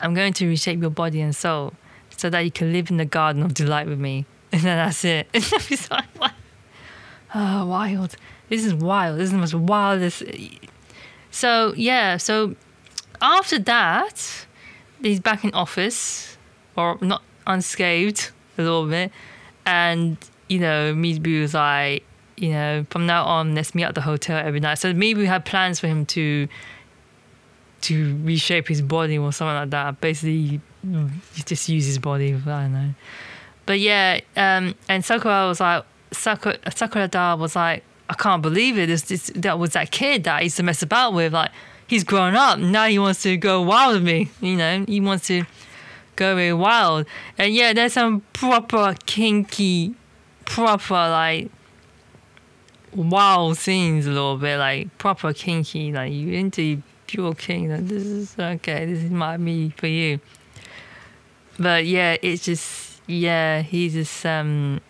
I'm 0.00 0.14
going 0.14 0.32
to 0.32 0.48
reshape 0.48 0.80
your 0.80 0.90
body 0.90 1.20
and 1.20 1.36
soul 1.36 1.74
so 2.16 2.30
that 2.30 2.40
you 2.40 2.50
can 2.50 2.72
live 2.72 2.90
in 2.90 2.96
the 2.96 3.04
garden 3.04 3.42
of 3.42 3.54
delight 3.54 3.86
with 3.86 3.98
me. 3.98 4.26
And 4.52 4.62
then 4.62 4.76
that's 4.76 5.04
it. 5.04 5.26
And 5.34 5.44
I 5.44 5.66
was 5.68 5.90
like, 5.90 6.06
what? 6.16 6.32
Oh, 7.34 7.66
wild. 7.66 8.14
This 8.48 8.64
is 8.64 8.72
wild. 8.72 9.18
This 9.18 9.24
is 9.24 9.32
the 9.32 9.38
most 9.38 9.54
wildest. 9.54 10.22
So, 11.32 11.74
yeah, 11.76 12.18
so 12.18 12.54
after 13.20 13.58
that, 13.58 14.46
he's 15.02 15.18
back 15.18 15.44
in 15.44 15.52
office, 15.54 16.36
or 16.76 16.98
not 17.00 17.22
unscathed 17.46 18.30
a 18.58 18.62
little 18.62 18.86
bit. 18.86 19.10
And, 19.66 20.16
you 20.48 20.60
know, 20.60 20.94
Mibu 20.94 21.40
was 21.40 21.54
like, 21.54 22.04
you 22.36 22.50
know, 22.50 22.86
from 22.90 23.06
now 23.06 23.24
on, 23.24 23.54
let's 23.54 23.74
meet 23.74 23.84
at 23.84 23.94
the 23.94 24.00
hotel 24.00 24.36
every 24.38 24.60
night. 24.60 24.78
So 24.78 24.92
maybe 24.92 25.20
we 25.20 25.26
had 25.26 25.44
plans 25.44 25.80
for 25.80 25.86
him 25.88 26.06
to 26.06 26.48
to 27.82 28.18
reshape 28.22 28.66
his 28.66 28.80
body 28.80 29.18
or 29.18 29.30
something 29.32 29.54
like 29.54 29.70
that. 29.70 30.00
Basically, 30.00 30.60
just 31.46 31.68
use 31.68 31.86
his 31.86 31.98
body. 31.98 32.34
I 32.34 32.38
don't 32.38 32.72
know. 32.72 32.94
But 33.66 33.80
yeah, 33.80 34.20
um, 34.36 34.74
and 34.88 35.04
Sakura 35.04 35.48
was 35.48 35.60
like, 35.60 35.84
Sakura, 36.12 36.58
Sakurada 36.66 37.38
was 37.38 37.56
like, 37.56 37.82
I 38.08 38.14
can't 38.14 38.42
believe 38.42 38.78
it. 38.78 38.86
This, 38.86 39.02
this, 39.02 39.32
that 39.34 39.58
was 39.58 39.72
that 39.72 39.90
kid 39.90 40.24
that 40.24 40.36
I 40.36 40.40
used 40.42 40.56
to 40.58 40.62
mess 40.62 40.82
about 40.82 41.14
with. 41.14 41.32
Like, 41.32 41.50
he's 41.86 42.04
grown 42.04 42.34
up. 42.34 42.58
Now 42.58 42.86
he 42.86 42.98
wants 42.98 43.22
to 43.22 43.36
go 43.36 43.62
wild 43.62 43.94
with 43.94 44.04
me. 44.04 44.30
You 44.40 44.56
know, 44.56 44.84
he 44.86 45.00
wants 45.00 45.26
to 45.28 45.44
go 46.16 46.34
very 46.34 46.52
wild. 46.52 47.06
And 47.38 47.54
yeah, 47.54 47.72
there's 47.72 47.94
some 47.94 48.20
proper 48.32 48.94
kinky, 49.06 49.94
proper 50.44 50.94
like 50.94 51.50
wild 52.94 53.56
scenes 53.56 54.06
a 54.06 54.10
little 54.10 54.36
bit, 54.36 54.58
like 54.58 54.96
proper 54.98 55.32
kinky. 55.32 55.92
Like 55.92 56.12
you 56.12 56.34
into 56.34 56.82
pure 57.06 57.34
king. 57.34 57.70
Like, 57.70 57.86
this 57.86 58.04
is 58.04 58.38
okay. 58.38 58.84
This 58.84 59.02
is 59.02 59.10
my 59.10 59.36
me 59.38 59.70
for 59.76 59.86
you. 59.86 60.20
But 61.58 61.86
yeah, 61.86 62.16
it's 62.22 62.44
just 62.44 63.00
yeah. 63.06 63.62
He's 63.62 63.94
just 63.94 64.24
um. 64.26 64.80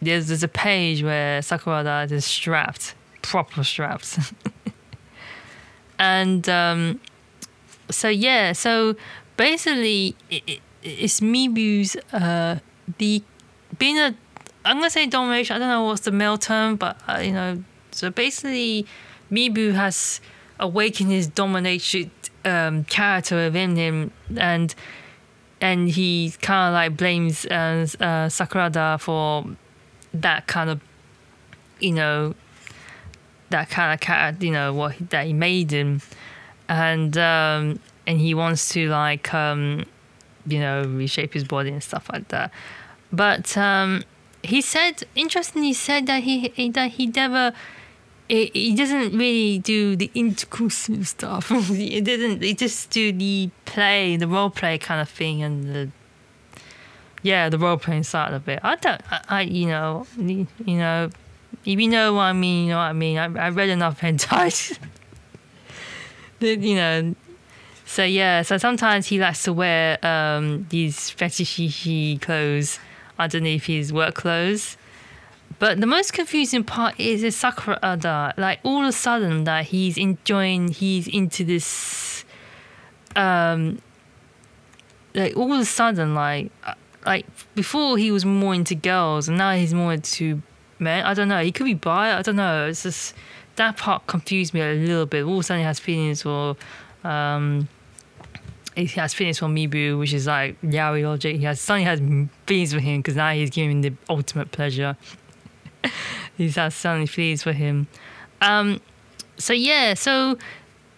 There's 0.00 0.28
there's 0.28 0.42
a 0.42 0.48
page 0.48 1.02
where 1.02 1.40
Sakurada 1.40 2.10
is 2.10 2.24
strapped, 2.24 2.94
proper 3.22 3.64
strapped. 3.64 4.18
and 5.98 6.46
um, 6.48 7.00
so 7.90 8.08
yeah, 8.08 8.52
so 8.52 8.96
basically 9.36 10.14
it, 10.30 10.42
it, 10.46 10.60
it's 10.82 11.20
Mibu's 11.20 11.96
uh 12.12 12.58
the 12.98 13.22
being 13.78 13.98
a 13.98 14.14
I'm 14.64 14.78
gonna 14.78 14.90
say 14.90 15.06
domination. 15.06 15.56
I 15.56 15.58
don't 15.58 15.68
know 15.68 15.84
what's 15.84 16.02
the 16.02 16.12
male 16.12 16.38
term, 16.38 16.76
but 16.76 16.98
uh, 17.08 17.18
you 17.18 17.32
know, 17.32 17.62
so 17.90 18.10
basically 18.10 18.86
Mibu 19.30 19.74
has 19.74 20.20
awakened 20.58 21.10
his 21.10 21.26
dominated 21.26 22.10
um, 22.44 22.84
character 22.84 23.36
within 23.36 23.76
him, 23.76 24.10
and 24.36 24.74
and 25.64 25.88
he 25.88 26.30
kind 26.42 26.68
of 26.68 26.74
like 26.74 26.94
blames 26.94 27.46
uh, 27.46 27.86
uh, 27.98 28.28
Sakurada 28.28 29.00
for 29.00 29.46
that 30.12 30.46
kind 30.46 30.68
of, 30.68 30.78
you 31.80 31.92
know, 31.92 32.34
that 33.48 33.70
kind 33.70 33.94
of 33.94 34.00
cat, 34.00 34.42
you 34.42 34.50
know, 34.50 34.74
what 34.74 34.94
that 35.08 35.26
he 35.26 35.32
made 35.32 35.70
him, 35.70 36.02
and 36.68 37.16
um, 37.16 37.80
and 38.06 38.20
he 38.20 38.34
wants 38.34 38.68
to 38.74 38.90
like, 38.90 39.32
um, 39.32 39.86
you 40.46 40.60
know, 40.60 40.84
reshape 40.84 41.32
his 41.32 41.44
body 41.44 41.70
and 41.70 41.82
stuff 41.82 42.10
like 42.12 42.28
that. 42.28 42.50
But 43.10 43.56
um, 43.56 44.02
he 44.42 44.60
said, 44.60 45.04
interestingly, 45.14 45.72
said 45.72 46.06
that 46.08 46.24
he 46.24 46.68
that 46.74 46.90
he 46.90 47.06
never. 47.06 47.54
It, 48.28 48.54
he 48.54 48.74
doesn't 48.74 49.16
really 49.16 49.58
do 49.58 49.96
the 49.96 50.10
interclusive 50.14 51.06
stuff. 51.06 51.50
it 51.70 52.04
didn't. 52.04 52.42
He 52.42 52.54
just 52.54 52.90
do 52.90 53.12
the 53.12 53.50
play, 53.66 54.16
the 54.16 54.26
role 54.26 54.50
play 54.50 54.78
kind 54.78 55.00
of 55.00 55.08
thing, 55.08 55.42
and 55.42 55.74
the 55.74 55.90
yeah, 57.24 57.48
the 57.48 57.58
role 57.58 57.78
playing 57.78 58.04
side 58.04 58.32
of 58.34 58.48
it. 58.48 58.60
I 58.62 58.76
don't. 58.76 59.00
I, 59.10 59.20
I 59.28 59.40
you 59.42 59.66
know, 59.66 60.06
you, 60.18 60.46
know, 60.66 61.10
if 61.64 61.80
you 61.80 61.88
know 61.88 62.12
what 62.12 62.22
I 62.22 62.32
mean, 62.34 62.66
you 62.66 62.70
know 62.70 62.76
what 62.76 62.82
I 62.82 62.92
mean. 62.92 63.18
I, 63.18 63.46
I 63.46 63.48
read 63.48 63.70
enough 63.70 64.00
hentai. 64.02 64.78
you 66.40 66.74
know, 66.74 67.14
so 67.86 68.04
yeah. 68.04 68.42
So 68.42 68.58
sometimes 68.58 69.06
he 69.06 69.18
likes 69.18 69.42
to 69.44 69.52
wear 69.52 70.04
um, 70.04 70.66
these 70.68 71.10
fetishy 71.10 72.20
clothes 72.20 72.78
underneath 73.18 73.64
his 73.64 73.92
work 73.92 74.14
clothes. 74.14 74.76
But 75.58 75.80
the 75.80 75.86
most 75.86 76.12
confusing 76.12 76.64
part 76.64 76.98
is 76.98 77.22
Sakurada. 77.22 78.36
Like 78.36 78.60
all 78.62 78.82
of 78.82 78.88
a 78.88 78.92
sudden 78.92 79.44
that 79.44 79.66
he's 79.66 79.96
enjoying, 79.96 80.68
he's 80.68 81.06
into 81.06 81.44
this. 81.44 82.24
Um, 83.16 83.80
like 85.14 85.36
all 85.36 85.52
of 85.52 85.60
a 85.60 85.64
sudden, 85.64 86.14
like 86.14 86.50
like 87.06 87.26
before 87.54 87.98
he 87.98 88.10
was 88.10 88.24
more 88.24 88.54
into 88.54 88.74
girls, 88.74 89.28
and 89.28 89.38
now 89.38 89.54
he's 89.54 89.74
more 89.74 89.92
into 89.92 90.42
men. 90.78 91.04
I 91.04 91.14
don't 91.14 91.28
know. 91.28 91.42
He 91.42 91.52
could 91.52 91.64
be 91.64 91.74
bi. 91.74 92.16
I 92.16 92.22
don't 92.22 92.36
know. 92.36 92.66
It's 92.66 92.82
just 92.82 93.14
that 93.56 93.76
part 93.76 94.06
confused 94.06 94.54
me 94.54 94.60
a 94.60 94.74
little 94.74 95.06
bit. 95.06 95.24
All 95.24 95.34
of 95.34 95.40
a 95.40 95.42
sudden, 95.44 95.60
he 95.60 95.64
has 95.64 95.78
feelings 95.78 96.22
for. 96.22 96.56
Um, 97.04 97.68
he 98.74 98.86
has 98.86 99.14
feelings 99.14 99.38
for 99.38 99.46
Mibu, 99.46 99.98
which 100.00 100.12
is 100.12 100.26
like 100.26 100.60
yaoi 100.62 101.04
logic. 101.04 101.36
He 101.36 101.44
has 101.44 101.60
suddenly 101.60 101.84
has 101.84 102.00
feelings 102.46 102.72
for 102.72 102.80
him 102.80 103.00
because 103.00 103.14
now 103.14 103.32
he's 103.32 103.50
giving 103.50 103.70
him 103.70 103.82
the 103.82 103.92
ultimate 104.08 104.50
pleasure. 104.50 104.96
he 106.36 106.48
has 106.50 106.74
suddenly 106.74 107.06
feelings 107.06 107.42
for 107.42 107.52
him. 107.52 107.86
Um, 108.40 108.80
so 109.36 109.52
yeah, 109.52 109.94
so 109.94 110.38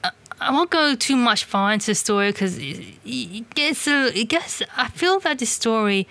uh, 0.04 0.10
I 0.40 0.52
won't 0.52 0.70
go 0.70 0.94
too 0.94 1.16
much 1.16 1.44
far 1.44 1.72
into 1.72 1.86
the 1.86 1.94
story 1.94 2.32
because 2.32 2.58
it, 2.58 3.54
gets 3.54 3.86
a, 3.86 4.18
it 4.18 4.28
gets. 4.28 4.62
I 4.76 4.88
feel 4.88 5.20
that 5.20 5.38
the 5.38 5.46
story 5.46 6.06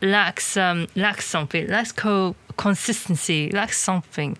lacks 0.00 0.56
um 0.56 0.86
lacks 0.94 1.26
something, 1.26 1.66
lacks 1.68 1.92
co 1.92 2.34
consistency, 2.56 3.50
lacks 3.50 3.78
something. 3.78 4.38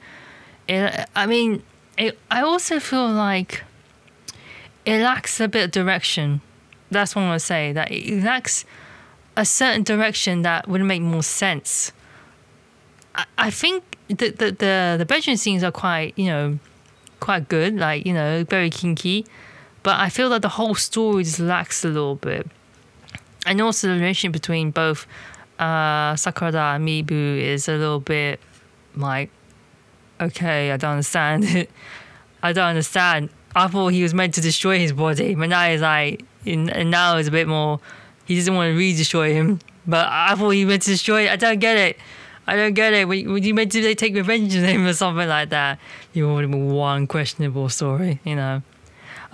It, 0.68 1.09
I 1.14 1.26
mean, 1.26 1.62
it, 1.97 2.18
I 2.30 2.42
also 2.42 2.80
feel 2.80 3.09
like 3.09 3.64
it 4.85 5.02
lacks 5.02 5.40
a 5.40 5.49
bit 5.49 5.64
of 5.64 5.71
direction 5.71 6.40
that's 6.90 7.14
what 7.14 7.23
I 7.23 7.28
want 7.28 7.40
to 7.40 7.47
say. 7.47 7.73
That 7.73 7.90
it 7.90 8.23
lacks 8.23 8.64
a 9.37 9.45
certain 9.45 9.83
direction 9.83 10.42
that 10.42 10.68
would 10.68 10.83
make 10.83 11.02
more 11.02 11.23
sense. 11.23 11.92
I, 13.18 13.25
I 13.37 13.50
think 13.50 13.84
the, 14.08 14.30
the 14.30 14.50
the 14.52 14.94
the 14.98 15.06
bedroom 15.06 15.37
scenes 15.37 15.62
are 15.62 15.72
quite 15.72 16.14
you 16.16 16.26
know 16.26 16.58
quite 17.20 17.48
good, 17.48 17.76
like 17.76 18.06
you 18.06 18.14
know 18.14 18.44
very 18.48 18.70
kinky, 18.70 19.26
but 19.82 19.98
I 20.00 20.08
feel 20.08 20.30
that 20.30 20.42
the 20.42 20.48
whole 20.48 20.75
story 20.75 21.25
just 21.25 21.40
lacks 21.40 21.84
a 21.84 21.88
little 21.88 22.14
bit, 22.14 22.46
and 23.44 23.60
also 23.60 23.88
the 23.88 23.94
relationship 23.94 24.32
between 24.32 24.70
both 24.70 25.06
uh, 25.58 26.14
Sakurada 26.14 26.76
and 26.76 26.88
Mibu 26.88 27.40
is 27.40 27.68
a 27.68 27.72
little 27.72 28.00
bit 28.00 28.40
like 28.96 29.30
okay, 30.20 30.72
I 30.72 30.76
don't 30.76 30.92
understand 30.92 31.44
it. 31.60 31.70
I 32.42 32.52
don't 32.52 32.66
understand. 32.66 33.30
I 33.56 33.66
thought 33.66 33.88
he 33.88 34.02
was 34.02 34.14
meant 34.14 34.34
to 34.34 34.40
destroy 34.40 34.78
his 34.78 34.92
body, 34.92 35.34
but 35.34 35.48
now 35.48 35.68
he's 35.68 35.80
like 35.80 36.25
and 36.46 36.90
now 36.90 37.16
it's 37.16 37.28
a 37.28 37.32
bit 37.32 37.48
more. 37.48 37.80
He 38.25 38.37
doesn't 38.37 38.54
want 38.54 38.72
to 38.72 38.78
re-destroy 38.78 39.32
him, 39.32 39.58
but 39.87 40.06
I 40.08 40.34
thought 40.34 40.50
he 40.50 40.64
meant 40.64 40.82
to 40.82 40.90
destroy 40.90 41.26
it. 41.26 41.30
I 41.30 41.37
don't 41.37 41.58
get 41.58 41.76
it. 41.76 41.98
I 42.48 42.56
don't 42.56 42.72
get 42.72 42.94
it. 42.94 43.06
Would 43.06 43.44
you 43.44 43.52
to 43.72 43.82
they 43.82 43.94
take 43.94 44.14
revenge 44.14 44.56
on 44.56 44.64
him 44.64 44.86
or 44.86 44.94
something 44.94 45.28
like 45.28 45.50
that? 45.50 45.78
You 46.14 46.26
been 46.34 46.70
one 46.70 47.06
questionable 47.06 47.68
story, 47.68 48.20
you 48.24 48.36
know. 48.36 48.62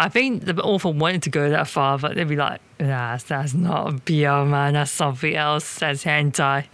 I 0.01 0.09
think 0.09 0.47
the 0.47 0.61
author 0.61 0.89
wanted 0.89 1.23
to 1.23 1.31
go 1.31 1.49
that 1.49 1.69
far, 1.69 1.97
but 1.97 2.17
they'd 2.17 2.27
be 2.27 2.35
like, 2.35 2.61
that's, 2.79 3.23
that's 3.23 3.55
not 3.55 4.05
BL, 4.05 4.47
man. 4.47 4.73
That's 4.73 4.91
something 4.91 5.33
else. 5.33 5.79
That's 5.79 6.03
hentai. 6.03 6.67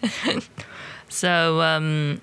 so, 1.11 1.61
um, 1.61 2.23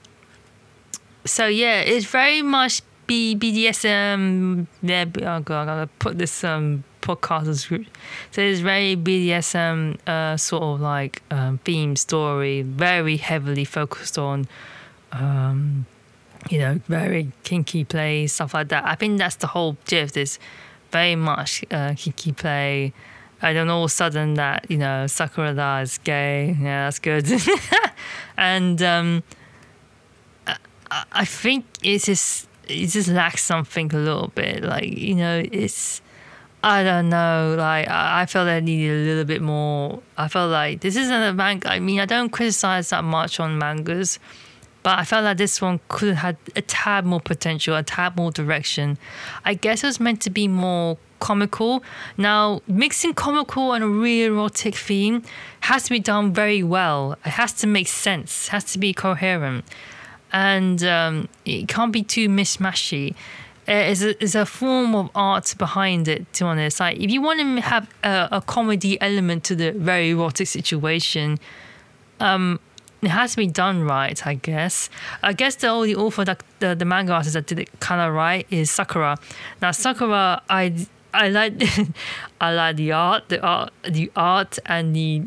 so 1.23 1.45
yeah, 1.45 1.81
it's 1.81 2.07
very 2.07 2.41
much 2.41 2.81
B- 3.05 3.35
BDSM. 3.35 4.65
Yeah, 4.81 5.05
oh 5.17 5.41
God, 5.41 5.61
I 5.61 5.65
gotta 5.65 5.87
put 5.99 6.17
this 6.17 6.43
um, 6.43 6.83
podcasters 7.07 7.67
group. 7.67 7.87
So 8.31 8.41
it's 8.41 8.59
very 8.59 8.95
BDSM 8.95 9.97
uh, 10.07 10.35
sort 10.35 10.63
of 10.63 10.81
like 10.81 11.21
um, 11.31 11.59
theme 11.59 11.95
story, 11.95 12.63
very 12.63 13.17
heavily 13.17 13.65
focused 13.65 14.17
on, 14.17 14.47
um, 15.13 15.85
you 16.49 16.59
know, 16.59 16.79
very 16.87 17.31
kinky 17.43 17.85
play 17.85 18.27
stuff 18.27 18.53
like 18.53 18.67
that. 18.69 18.83
I 18.85 18.95
think 18.95 19.17
that's 19.17 19.37
the 19.37 19.47
whole 19.47 19.77
gist. 19.85 20.17
Is 20.17 20.39
very 20.91 21.15
much 21.15 21.63
uh, 21.71 21.93
kinky 21.95 22.31
play. 22.33 22.93
And 23.41 23.55
don't 23.55 23.69
all 23.69 23.83
of 23.83 23.91
a 23.91 23.93
sudden 23.93 24.33
that 24.33 24.65
you 24.69 24.77
know 24.77 25.07
Sakura 25.07 25.81
is 25.81 25.99
gay. 25.99 26.57
Yeah, 26.59 26.85
that's 26.85 26.99
good. 26.99 27.27
and 28.37 28.81
um, 28.81 29.23
I, 30.47 31.03
I 31.11 31.25
think 31.25 31.65
it 31.83 32.03
just 32.03 32.47
it 32.67 32.87
just 32.87 33.09
lacks 33.09 33.43
something 33.43 33.93
a 33.93 33.97
little 33.97 34.31
bit. 34.33 34.63
Like 34.63 34.97
you 34.97 35.15
know, 35.15 35.43
it's 35.51 36.01
I 36.67 36.83
don't 36.83 37.07
know. 37.07 37.55
Like 37.57 37.87
I, 37.87 38.25
felt 38.25 38.49
I 38.49 38.59
needed 38.59 38.91
a 38.91 39.05
little 39.05 39.23
bit 39.23 39.41
more. 39.41 40.01
I 40.17 40.27
felt 40.27 40.51
like 40.51 40.81
this 40.81 40.97
isn't 40.97 41.23
a 41.23 41.33
manga. 41.33 41.71
I 41.71 41.79
mean, 41.79 42.01
I 42.01 42.05
don't 42.05 42.29
criticize 42.29 42.89
that 42.89 43.05
much 43.05 43.39
on 43.39 43.57
mangas, 43.57 44.19
but 44.83 44.99
I 44.99 45.05
felt 45.05 45.23
like 45.23 45.37
this 45.37 45.61
one 45.61 45.79
could 45.87 46.09
have 46.09 46.17
had 46.17 46.37
a 46.57 46.61
tad 46.61 47.05
more 47.05 47.21
potential, 47.21 47.73
a 47.73 47.83
tad 47.83 48.17
more 48.17 48.31
direction. 48.31 48.97
I 49.45 49.53
guess 49.53 49.81
it 49.81 49.87
was 49.87 50.01
meant 50.01 50.21
to 50.23 50.29
be 50.29 50.49
more 50.49 50.97
comical. 51.21 51.85
Now, 52.17 52.61
mixing 52.67 53.13
comical 53.13 53.71
and 53.71 53.81
a 53.81 53.87
real 53.87 54.33
erotic 54.33 54.75
theme 54.75 55.23
has 55.61 55.83
to 55.83 55.91
be 55.91 55.99
done 55.99 56.33
very 56.33 56.63
well. 56.63 57.13
It 57.25 57.29
has 57.29 57.53
to 57.53 57.67
make 57.67 57.87
sense. 57.87 58.47
It 58.47 58.51
has 58.51 58.65
to 58.73 58.77
be 58.77 58.93
coherent 58.93 59.63
and 60.33 60.83
um, 60.83 61.29
it 61.45 61.67
can't 61.67 61.91
be 61.91 62.03
too 62.03 62.27
mishmashy. 62.27 63.15
There's 63.67 64.01
a, 64.01 64.13
there's 64.13 64.35
a 64.35 64.45
form 64.45 64.95
of 64.95 65.09
art 65.13 65.53
behind 65.57 66.07
it, 66.07 66.31
to 66.33 66.45
be 66.45 66.47
honest. 66.47 66.79
Like, 66.79 66.97
if 66.99 67.11
you 67.11 67.21
want 67.21 67.41
to 67.41 67.61
have 67.61 67.89
a, 68.01 68.29
a 68.31 68.41
comedy 68.41 68.99
element 69.01 69.43
to 69.45 69.55
the 69.55 69.71
very 69.71 70.11
erotic 70.11 70.47
situation, 70.47 71.37
um, 72.21 72.61
it 73.01 73.09
has 73.09 73.31
to 73.31 73.37
be 73.37 73.47
done 73.47 73.83
right, 73.83 74.25
I 74.25 74.35
guess. 74.35 74.89
I 75.21 75.33
guess 75.33 75.55
the 75.55 75.67
only 75.67 75.93
author 75.93 76.23
that 76.23 76.43
the, 76.59 76.75
the 76.75 76.85
manga 76.85 77.11
artist 77.13 77.33
that 77.33 77.45
did 77.45 77.59
it 77.59 77.79
kind 77.81 78.01
of 78.01 78.13
right 78.13 78.47
is 78.49 78.71
Sakura. 78.71 79.17
Now, 79.61 79.71
Sakura, 79.71 80.41
I 80.49 80.87
I 81.13 81.29
like 81.29 81.61
I 82.41 82.53
like 82.53 82.77
the 82.77 82.93
art, 82.93 83.27
the 83.27 83.41
art, 83.41 83.73
the 83.83 84.09
art, 84.15 84.59
and 84.65 84.95
the 84.95 85.23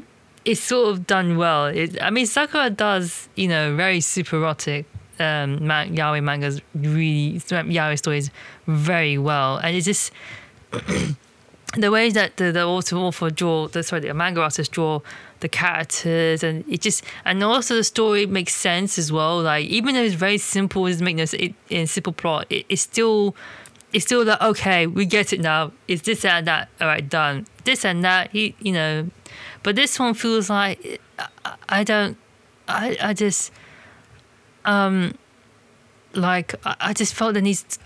it's 0.46 0.62
sort 0.62 0.88
of 0.88 1.06
done 1.06 1.36
well. 1.36 1.66
It, 1.66 2.02
I 2.02 2.08
mean, 2.08 2.24
Sakura 2.26 2.70
does, 2.70 3.28
you 3.34 3.48
know, 3.48 3.76
very 3.76 4.00
super 4.00 4.36
erotic 4.36 4.86
um, 5.20 5.66
man, 5.66 5.94
yaoi 5.94 6.22
mangas, 6.22 6.60
really 6.74 7.38
yaoi 7.38 7.98
stories 7.98 8.30
very 8.66 9.18
well, 9.18 9.58
and 9.58 9.76
it's 9.76 9.86
just 9.86 10.12
the 11.76 11.90
way 11.90 12.10
that 12.10 12.36
the, 12.36 12.50
the 12.50 12.64
author, 12.64 12.96
author 12.96 13.30
draw, 13.30 13.68
the 13.68 13.82
sorry, 13.82 14.02
the 14.02 14.14
manga 14.14 14.40
artist 14.40 14.72
draw 14.72 15.00
the 15.40 15.48
characters, 15.48 16.42
and 16.42 16.64
it 16.68 16.80
just, 16.80 17.04
and 17.24 17.42
also 17.44 17.74
the 17.76 17.84
story 17.84 18.26
makes 18.26 18.54
sense 18.54 18.98
as 18.98 19.12
well. 19.12 19.42
Like 19.42 19.66
even 19.66 19.94
though 19.94 20.02
it's 20.02 20.14
very 20.14 20.38
simple, 20.38 20.86
it's 20.86 21.00
making 21.00 21.20
it 21.20 21.54
in 21.68 21.86
simple 21.86 22.12
plot, 22.12 22.46
it, 22.50 22.66
it's 22.68 22.82
still 22.82 23.36
it's 23.92 24.04
still 24.04 24.24
like 24.24 24.40
okay, 24.40 24.86
we 24.86 25.04
get 25.06 25.32
it 25.32 25.40
now. 25.40 25.72
It's 25.88 26.02
this 26.02 26.24
and 26.24 26.46
that. 26.46 26.68
All 26.80 26.86
right, 26.86 27.06
done. 27.08 27.46
This 27.64 27.84
and 27.84 28.04
that. 28.04 28.30
He, 28.30 28.54
you 28.60 28.72
know, 28.72 29.08
but 29.62 29.76
this 29.76 29.98
one 29.98 30.14
feels 30.14 30.50
like 30.50 31.00
I, 31.44 31.54
I 31.68 31.84
don't. 31.84 32.16
I 32.68 32.96
I 33.00 33.14
just 33.14 33.52
um 34.70 35.14
like 36.14 36.54
I, 36.64 36.92
just 36.92 37.14
felt 37.14 37.34
that 37.34 37.42
needs 37.42 37.78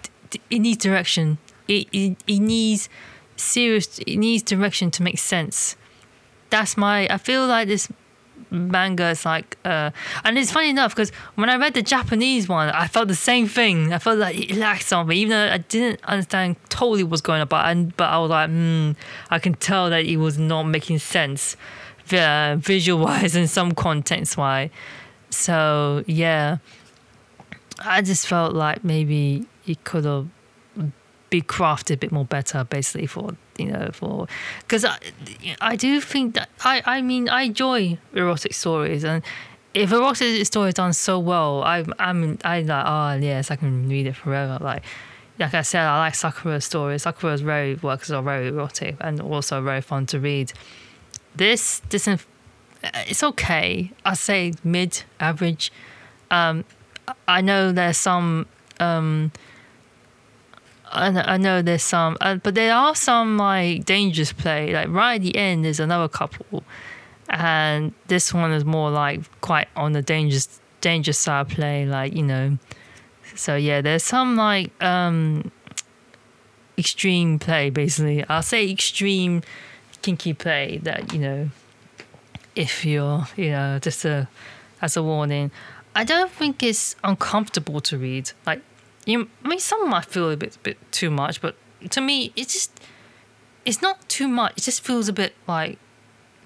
it 0.50 0.58
needs 0.58 0.82
direction. 0.82 1.38
It, 1.68 1.88
it 1.92 2.16
it 2.26 2.40
needs 2.40 2.88
serious. 3.36 3.98
It 4.00 4.16
needs 4.16 4.42
direction 4.42 4.90
to 4.92 5.02
make 5.02 5.18
sense. 5.18 5.76
That's 6.50 6.76
my. 6.76 7.06
I 7.08 7.18
feel 7.18 7.46
like 7.46 7.68
this 7.68 7.88
manga 8.50 9.08
is 9.08 9.24
like 9.24 9.56
uh 9.64 9.90
and 10.24 10.38
it's 10.38 10.52
funny 10.52 10.68
enough 10.68 10.94
because 10.94 11.10
when 11.34 11.48
I 11.48 11.56
read 11.56 11.74
the 11.74 11.82
Japanese 11.82 12.48
one 12.48 12.68
I 12.68 12.86
felt 12.86 13.08
the 13.08 13.14
same 13.14 13.48
thing 13.48 13.92
I 13.92 13.98
felt 13.98 14.18
like 14.18 14.36
it 14.38 14.56
lacked 14.56 14.84
something 14.84 15.16
even 15.16 15.30
though 15.30 15.48
I 15.52 15.58
didn't 15.58 16.04
understand 16.04 16.56
totally 16.68 17.02
what's 17.04 17.22
going 17.22 17.40
on 17.40 17.48
but 17.48 17.96
but 17.96 18.04
I 18.04 18.18
was 18.18 18.30
like 18.30 18.50
hmm 18.50 18.92
I 19.30 19.38
can 19.38 19.54
tell 19.54 19.90
that 19.90 20.04
it 20.04 20.18
was 20.18 20.38
not 20.38 20.64
making 20.64 20.98
sense 20.98 21.56
uh, 22.12 22.56
visual 22.58 23.02
wise 23.04 23.34
and 23.34 23.48
some 23.48 23.72
contents 23.72 24.36
wise 24.36 24.70
so 25.30 26.04
yeah 26.06 26.58
I 27.78 28.02
just 28.02 28.26
felt 28.26 28.54
like 28.54 28.84
maybe 28.84 29.46
it 29.66 29.84
could 29.84 30.04
have 30.04 30.28
be 31.30 31.42
crafted 31.42 31.94
a 31.94 31.96
bit 31.96 32.12
more 32.12 32.24
better 32.24 32.62
basically 32.62 33.06
for 33.06 33.34
you 33.58 33.66
know 33.66 33.90
for 33.92 34.28
because 34.60 34.84
I, 34.84 34.98
I 35.60 35.74
do 35.74 36.00
think 36.00 36.34
that 36.34 36.48
I 36.64 36.80
I 36.84 37.02
mean 37.02 37.28
I 37.28 37.42
enjoy 37.42 37.98
erotic 38.12 38.54
stories 38.54 39.04
and 39.04 39.20
if 39.72 39.90
erotic 39.90 40.46
story 40.46 40.68
is 40.68 40.74
done 40.74 40.92
so 40.92 41.18
well 41.18 41.64
I 41.64 41.84
I'm 41.98 42.38
I 42.44 42.60
like 42.60 42.86
oh 42.86 43.14
yes 43.20 43.50
I 43.50 43.56
can 43.56 43.88
read 43.88 44.06
it 44.06 44.14
forever. 44.14 44.58
Like 44.60 44.84
like 45.40 45.54
I 45.54 45.62
said 45.62 45.84
I 45.84 45.98
like 45.98 46.14
Sakura 46.14 46.60
stories. 46.60 47.02
Sakura's 47.02 47.40
very 47.40 47.74
works 47.74 48.10
are 48.10 48.22
very 48.22 48.48
erotic 48.48 48.96
and 49.00 49.20
also 49.20 49.60
very 49.60 49.80
fun 49.80 50.06
to 50.06 50.20
read. 50.20 50.52
This 51.34 51.80
doesn't 51.88 52.24
it's 53.08 53.24
okay. 53.24 53.90
I 54.04 54.14
say 54.14 54.52
mid 54.62 55.02
average 55.18 55.72
um 56.30 56.64
I 57.28 57.40
know 57.40 57.72
there's 57.72 57.98
some 57.98 58.46
um 58.80 59.32
I, 60.94 61.36
know 61.38 61.60
there's 61.60 61.82
some, 61.82 62.16
uh, 62.20 62.36
but 62.36 62.54
there 62.54 62.72
are 62.72 62.94
some 62.94 63.36
like 63.36 63.84
dangerous 63.84 64.32
play. 64.32 64.72
Like 64.72 64.88
right 64.88 65.16
at 65.16 65.22
the 65.22 65.36
end, 65.36 65.64
there's 65.64 65.80
another 65.80 66.08
couple, 66.08 66.62
and 67.28 67.92
this 68.06 68.32
one 68.32 68.52
is 68.52 68.64
more 68.64 68.90
like 68.90 69.22
quite 69.40 69.68
on 69.74 69.92
the 69.92 70.02
dangerous 70.02 70.60
dangerous 70.80 71.18
side 71.18 71.48
play. 71.48 71.84
Like 71.84 72.14
you 72.14 72.22
know, 72.22 72.58
so 73.34 73.56
yeah, 73.56 73.80
there's 73.80 74.04
some 74.04 74.36
like 74.36 74.70
um 74.82 75.50
extreme 76.78 77.38
play. 77.38 77.70
Basically, 77.70 78.24
I'll 78.28 78.42
say 78.42 78.70
extreme 78.70 79.42
kinky 80.02 80.32
play 80.32 80.78
that 80.84 81.12
you 81.12 81.18
know, 81.18 81.50
if 82.54 82.84
you're 82.84 83.26
you 83.36 83.50
know 83.50 83.78
just 83.80 84.04
a 84.04 84.28
as 84.80 84.96
a 84.96 85.02
warning. 85.02 85.50
I 85.94 86.04
don't 86.04 86.30
think 86.30 86.62
it's 86.62 86.96
uncomfortable 87.04 87.80
to 87.82 87.98
read. 87.98 88.32
Like 88.46 88.62
you, 89.06 89.28
I 89.44 89.48
mean, 89.48 89.58
some 89.58 89.88
might 89.88 90.06
feel 90.06 90.30
a 90.30 90.36
bit, 90.36 90.58
bit 90.62 90.78
too 90.92 91.10
much, 91.10 91.40
but 91.40 91.56
to 91.90 92.00
me, 92.00 92.32
it's 92.36 92.52
just, 92.52 92.80
it's 93.64 93.80
not 93.80 94.08
too 94.08 94.28
much. 94.28 94.54
It 94.56 94.62
just 94.62 94.84
feels 94.84 95.08
a 95.08 95.12
bit 95.12 95.34
like, 95.46 95.78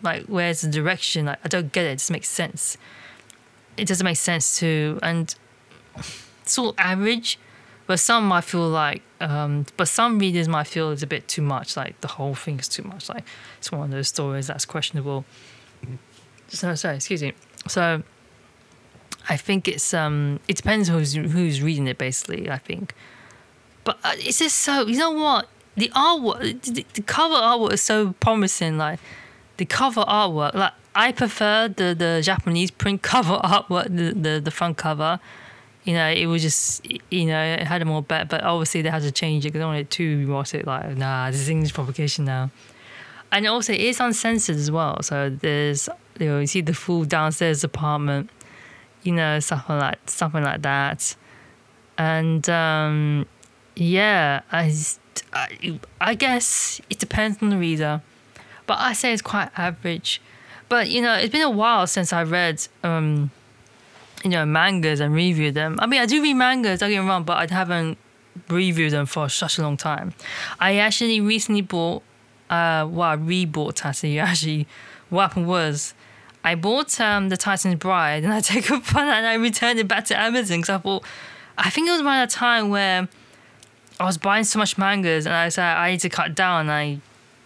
like 0.02 0.24
where's 0.26 0.60
the 0.60 0.68
direction? 0.68 1.26
Like 1.26 1.38
I 1.44 1.48
don't 1.48 1.72
get 1.72 1.84
it. 1.84 1.90
It 1.90 1.96
just 1.96 2.10
makes 2.10 2.28
sense. 2.28 2.76
It 3.76 3.86
doesn't 3.86 4.04
make 4.04 4.16
sense 4.16 4.58
to, 4.58 4.98
and 5.02 5.34
sort 6.44 6.74
of 6.74 6.78
average, 6.78 7.38
but 7.86 8.00
some 8.00 8.26
might 8.26 8.44
feel 8.44 8.68
like, 8.68 9.02
um, 9.20 9.66
but 9.76 9.88
some 9.88 10.18
readers 10.18 10.48
might 10.48 10.66
feel 10.66 10.90
it's 10.90 11.02
a 11.02 11.06
bit 11.06 11.26
too 11.28 11.42
much. 11.42 11.76
Like 11.76 12.00
the 12.00 12.08
whole 12.08 12.34
thing 12.34 12.58
is 12.58 12.68
too 12.68 12.82
much. 12.82 13.08
Like 13.08 13.24
it's 13.58 13.72
one 13.72 13.84
of 13.84 13.90
those 13.90 14.08
stories 14.08 14.48
that's 14.48 14.64
questionable. 14.64 15.24
So 16.48 16.74
sorry, 16.74 16.96
excuse 16.96 17.22
me. 17.22 17.32
So 17.66 18.02
I 19.28 19.36
think 19.36 19.68
it's 19.68 19.92
um 19.92 20.40
it 20.48 20.56
depends 20.56 20.88
who's 20.88 21.14
who's 21.14 21.62
reading 21.62 21.86
it 21.86 21.98
basically. 21.98 22.50
I 22.50 22.58
think, 22.58 22.94
but 23.84 23.98
uh, 24.02 24.12
it's 24.16 24.38
just 24.38 24.58
so 24.58 24.86
you 24.86 24.98
know 24.98 25.10
what 25.10 25.48
the 25.76 25.90
artwork 25.94 26.62
the, 26.94 27.02
cover 27.02 27.34
artwork 27.34 27.72
is 27.74 27.82
so 27.82 28.14
promising. 28.20 28.78
Like 28.78 29.00
the 29.58 29.66
cover 29.66 30.02
artwork, 30.02 30.54
like 30.54 30.72
I 30.94 31.12
prefer 31.12 31.68
the 31.68 31.94
the 31.94 32.20
Japanese 32.22 32.70
print 32.70 33.02
cover 33.12 33.36
artwork, 33.44 33.94
the 33.94 34.14
the, 34.14 34.40
the 34.40 34.50
front 34.50 34.76
cover. 34.78 35.20
You 35.84 35.94
know, 35.94 36.08
it 36.10 36.26
was 36.26 36.42
just 36.42 36.86
you 37.10 37.26
know 37.26 37.42
it 37.42 37.66
had 37.66 37.82
a 37.82 37.84
more 37.84 38.02
bet, 38.02 38.28
but 38.28 38.42
obviously 38.42 38.82
they 38.82 38.90
had 38.90 39.02
to 39.02 39.12
change 39.12 39.44
it 39.44 39.50
because 39.50 39.62
I 39.62 39.66
wanted 39.66 39.90
to 39.90 40.30
watch 40.32 40.54
it. 40.54 40.66
Like 40.66 40.96
nah, 40.96 41.30
this 41.30 41.40
is 41.40 41.48
English 41.50 41.74
publication 41.74 42.24
now, 42.24 42.50
and 43.30 43.46
also 43.46 43.72
it 43.74 43.80
is 43.80 44.00
uncensored 44.00 44.56
as 44.56 44.70
well. 44.70 45.02
So 45.02 45.30
there's 45.30 45.88
you 46.18 46.26
know 46.26 46.40
you 46.40 46.46
see 46.46 46.62
the 46.62 46.74
full 46.74 47.04
downstairs 47.04 47.62
apartment 47.62 48.30
you 49.08 49.14
know, 49.14 49.40
something 49.40 49.78
like 49.78 49.98
something 50.04 50.42
like 50.44 50.60
that. 50.62 51.16
And 51.96 52.46
um, 52.50 53.26
yeah, 53.74 54.42
I, 54.52 54.74
I, 55.32 55.80
I 55.98 56.14
guess 56.14 56.78
it 56.90 56.98
depends 56.98 57.42
on 57.42 57.48
the 57.48 57.56
reader, 57.56 58.02
but 58.66 58.78
I 58.78 58.92
say 58.92 59.14
it's 59.14 59.22
quite 59.22 59.48
average. 59.56 60.20
But 60.68 60.90
you 60.90 61.00
know, 61.00 61.14
it's 61.14 61.32
been 61.32 61.40
a 61.40 61.50
while 61.50 61.86
since 61.86 62.12
I 62.12 62.22
read 62.22 62.68
um, 62.84 63.30
you 64.22 64.28
know 64.28 64.44
mangas 64.44 65.00
and 65.00 65.14
reviewed 65.14 65.54
them. 65.54 65.78
I 65.80 65.86
mean, 65.86 66.02
I 66.02 66.06
do 66.06 66.22
read 66.22 66.34
mangas, 66.34 66.80
don't 66.80 66.90
get 66.90 67.00
me 67.00 67.08
wrong, 67.08 67.24
but 67.24 67.38
I 67.38 67.52
haven't 67.52 67.96
reviewed 68.50 68.92
them 68.92 69.06
for 69.06 69.30
such 69.30 69.56
a 69.56 69.62
long 69.62 69.78
time. 69.78 70.12
I 70.60 70.76
actually 70.76 71.22
recently 71.22 71.62
bought, 71.62 72.02
uh, 72.50 72.86
well, 72.90 73.08
I 73.08 73.16
rebought 73.16 73.86
actually. 73.86 74.18
Actually, 74.28 74.66
what 75.08 75.28
happened 75.28 75.48
was 75.48 75.94
I 76.48 76.54
bought 76.54 76.98
um, 76.98 77.28
the 77.28 77.36
Titan's 77.36 77.74
Bride 77.74 78.24
and 78.24 78.32
I 78.32 78.40
took 78.48 78.70
a 78.70 78.80
fun 78.80 79.06
and 79.06 79.26
I 79.26 79.34
returned 79.34 79.78
it 79.78 79.86
back 79.86 80.06
to 80.06 80.18
Amazon 80.18 80.58
because 80.58 80.70
I 80.70 80.78
thought, 80.78 81.04
I 81.58 81.68
think 81.68 81.88
it 81.88 81.90
was 81.92 82.00
around 82.00 82.22
a 82.22 82.26
time 82.26 82.70
where 82.70 83.06
I 84.00 84.04
was 84.04 84.16
buying 84.16 84.44
so 84.44 84.58
much 84.58 84.78
mangas 84.78 85.26
and 85.26 85.34
I 85.34 85.50
said 85.50 85.64
I 85.64 85.90
need 85.90 86.00
to 86.00 86.08
cut 86.08 86.34
down. 86.34 86.70
I 86.70 87.00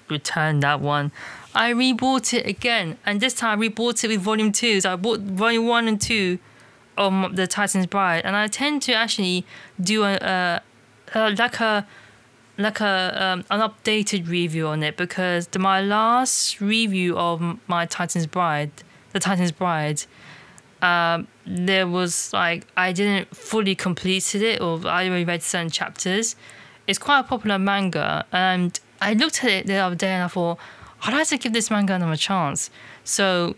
returned 0.09 0.63
that 0.63 0.81
one. 0.81 1.11
I 1.53 1.73
rebought 1.73 2.33
it 2.33 2.47
again, 2.47 2.97
and 3.05 3.21
this 3.21 3.35
time 3.35 3.61
I 3.61 3.67
rebought 3.67 4.05
it 4.05 4.09
with 4.09 4.21
volume 4.21 4.53
two. 4.53 4.81
So 4.81 4.93
I 4.93 4.97
bought 4.97 5.21
volume 5.21 5.67
one 5.67 5.89
and 5.89 6.01
two 6.01 6.39
of 6.97 7.37
the 7.37 7.47
Titan's 7.47 7.87
Bride, 7.87 8.23
and 8.25 8.37
I 8.37 8.47
tend 8.47 8.83
to 8.83 8.95
actually 8.95 9.45
do 9.81 10.05
a, 10.05 10.15
a, 10.15 10.63
a 11.15 11.31
like 11.31 11.61
a 11.61 11.87
like 12.57 12.81
a 12.81 13.23
um, 13.23 13.45
an 13.51 13.61
updated 13.61 14.29
review 14.29 14.69
on 14.69 14.83
it 14.83 14.97
because 14.97 15.49
the, 15.49 15.59
my 15.59 15.83
last 15.83 16.61
review 16.61 17.19
of 17.19 17.59
my 17.67 17.85
Titan's 17.85 18.27
Bride, 18.27 18.71
the 19.13 19.21
Titan's 19.21 19.53
Bride, 19.53 20.03
um, 20.81 21.29
there 21.47 21.87
was 21.87 22.33
like 22.33 22.67
I 22.77 22.93
didn't 22.93 23.35
fully 23.37 23.75
completed 23.75 24.43
it 24.43 24.61
or 24.61 24.87
I 24.87 25.07
only 25.07 25.25
read 25.25 25.43
certain 25.43 25.71
chapters. 25.71 26.37
It's 26.87 26.99
quite 26.99 27.21
a 27.21 27.23
popular 27.23 27.59
manga, 27.59 28.27
and 28.33 28.79
I 29.01 29.15
looked 29.15 29.45
at 29.45 29.51
it 29.51 29.67
the 29.67 29.77
other 29.77 29.95
day 29.95 30.11
and 30.11 30.25
I 30.25 30.29
thought 30.29 30.59
I'd 31.03 31.15
like 31.15 31.29
to 31.29 31.39
give 31.39 31.53
this 31.53 31.71
manga 31.71 31.95
another 31.95 32.17
chance. 32.17 32.71
So 33.05 33.57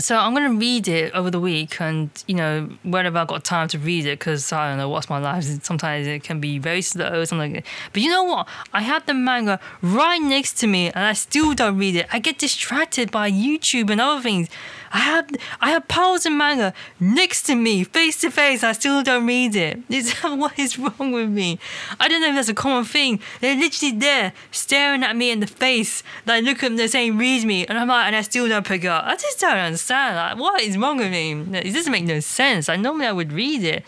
so 0.00 0.16
I'm 0.16 0.32
gonna 0.32 0.54
read 0.54 0.86
it 0.86 1.12
over 1.12 1.30
the 1.30 1.40
week, 1.40 1.80
and 1.80 2.10
you 2.28 2.34
know, 2.34 2.68
whenever 2.84 3.18
I 3.18 3.24
got 3.24 3.44
time 3.44 3.66
to 3.68 3.78
read 3.78 4.06
it, 4.06 4.18
because 4.18 4.52
I 4.52 4.68
don't 4.68 4.78
know 4.78 4.88
what's 4.88 5.10
my 5.10 5.18
life. 5.18 5.44
Sometimes 5.64 6.06
it 6.06 6.22
can 6.22 6.40
be 6.40 6.58
very 6.58 6.82
slow, 6.82 7.24
something. 7.24 7.54
Like 7.54 7.66
but 7.92 8.02
you 8.02 8.10
know 8.10 8.22
what? 8.22 8.48
I 8.72 8.82
have 8.82 9.06
the 9.06 9.14
manga 9.14 9.58
right 9.82 10.22
next 10.22 10.54
to 10.60 10.66
me, 10.66 10.86
and 10.86 11.04
I 11.04 11.14
still 11.14 11.52
don't 11.54 11.78
read 11.78 11.96
it. 11.96 12.06
I 12.12 12.20
get 12.20 12.38
distracted 12.38 13.10
by 13.10 13.30
YouTube 13.30 13.90
and 13.90 14.00
other 14.00 14.22
things. 14.22 14.48
I 14.92 14.98
have 14.98 15.30
I 15.60 15.70
have 15.70 15.88
piles 15.88 16.26
of 16.26 16.32
manga 16.32 16.72
next 16.98 17.42
to 17.44 17.54
me, 17.54 17.84
face 17.84 18.20
to 18.22 18.30
face. 18.30 18.62
I 18.64 18.72
still 18.72 19.02
don't 19.02 19.26
read 19.26 19.54
it. 19.56 19.80
It's, 19.88 20.12
what 20.22 20.58
is 20.58 20.78
wrong 20.78 21.12
with 21.12 21.28
me? 21.28 21.58
I 22.00 22.08
don't 22.08 22.20
know 22.20 22.28
if 22.28 22.34
that's 22.34 22.48
a 22.48 22.54
common 22.54 22.84
thing. 22.84 23.20
They're 23.40 23.56
literally 23.56 23.96
there, 23.96 24.32
staring 24.50 25.02
at 25.02 25.16
me 25.16 25.30
in 25.30 25.40
the 25.40 25.46
face, 25.46 26.02
like 26.26 26.44
look 26.44 26.56
at 26.58 26.68
them, 26.68 26.76
they're 26.76 26.88
saying 26.88 27.18
read 27.18 27.44
me, 27.44 27.66
and 27.66 27.78
I'm 27.78 27.88
like, 27.88 28.06
and 28.06 28.16
I 28.16 28.22
still 28.22 28.48
don't 28.48 28.66
pick 28.66 28.84
up. 28.84 29.04
I 29.04 29.16
just 29.16 29.40
don't 29.40 29.56
understand. 29.56 30.16
Like, 30.16 30.38
what 30.38 30.60
is 30.62 30.78
wrong 30.78 30.98
with 30.98 31.10
me? 31.10 31.32
It 31.58 31.72
doesn't 31.72 31.92
make 31.92 32.04
no 32.04 32.20
sense. 32.20 32.68
I 32.68 32.76
normally 32.76 33.06
I 33.06 33.12
would 33.12 33.32
read 33.32 33.62
it, 33.62 33.84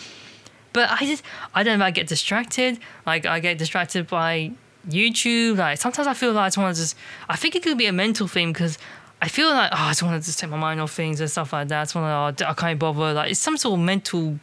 but 0.73 0.91
I 0.91 1.07
just 1.07 1.23
I 1.55 1.63
don't 1.63 1.79
know. 1.79 1.85
If 1.85 1.89
I 1.89 1.91
get 1.93 2.07
distracted. 2.09 2.79
Like 3.07 3.27
I 3.27 3.41
get 3.41 3.59
distracted 3.59 4.07
by 4.07 4.53
YouTube. 4.89 5.57
Like 5.57 5.79
sometimes 5.79 6.07
I 6.07 6.15
feel 6.15 6.33
like 6.33 6.45
I 6.45 6.47
just 6.49 6.59
want 6.59 6.77
to 6.77 6.83
just. 6.83 6.97
I 7.29 7.37
think 7.37 7.55
it 7.55 7.63
could 7.63 7.79
be 7.79 7.87
a 7.87 7.93
mental 7.93 8.29
thing 8.29 8.53
because 8.53 8.79
I 9.23 9.29
feel 9.29 9.51
like 9.51 9.71
oh, 9.73 9.77
I 9.77 9.91
just 9.91 10.03
want 10.03 10.21
to 10.21 10.27
just 10.27 10.39
take 10.39 10.51
my 10.51 10.57
mind 10.57 10.81
off 10.81 10.93
things 10.93 11.21
and 11.21 11.31
stuff 11.31 11.53
like 11.53 11.69
that. 11.69 11.95
I 11.95 12.01
want 12.01 12.39
to, 12.39 12.47
oh, 12.47 12.51
I 12.51 12.55
can't 12.55 12.79
bother. 12.79 13.13
Like 13.13 13.31
it's 13.33 13.41
some 13.41 13.57
sort 13.57 13.79
of 13.79 13.85
mental, 13.85 14.39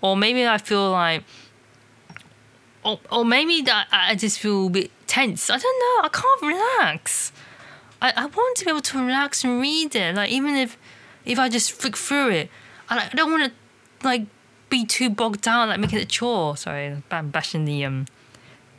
or 0.00 0.16
maybe 0.16 0.46
I 0.46 0.58
feel 0.58 0.90
like, 0.92 1.24
or, 2.84 3.00
or 3.10 3.24
maybe 3.24 3.62
that 3.62 3.88
I 3.90 4.14
just 4.14 4.38
feel 4.38 4.66
a 4.66 4.70
bit 4.70 4.90
tense. 5.06 5.50
I 5.50 5.58
don't 5.58 5.80
know. 5.80 6.06
I 6.06 6.10
can't 6.12 6.42
relax. 6.42 7.32
I, 8.00 8.12
I 8.16 8.26
want 8.26 8.56
to 8.58 8.64
be 8.64 8.70
able 8.70 8.80
to 8.80 9.04
relax 9.04 9.44
and 9.44 9.60
read 9.60 9.94
it. 9.94 10.14
Like 10.14 10.30
even 10.30 10.56
if 10.56 10.76
if 11.24 11.38
I 11.38 11.48
just 11.48 11.72
flick 11.72 11.96
through 11.96 12.30
it, 12.30 12.50
I, 12.88 13.08
I 13.12 13.16
don't 13.16 13.30
want 13.30 13.52
to 13.52 14.06
like 14.06 14.26
be 14.68 14.84
too 14.84 15.10
bogged 15.10 15.40
down, 15.40 15.68
like 15.68 15.80
making 15.80 15.98
it 15.98 16.02
a 16.02 16.06
chore. 16.06 16.56
Sorry, 16.56 17.02
I'm 17.10 17.30
bashing 17.30 17.64
the 17.64 17.84
um 17.84 18.06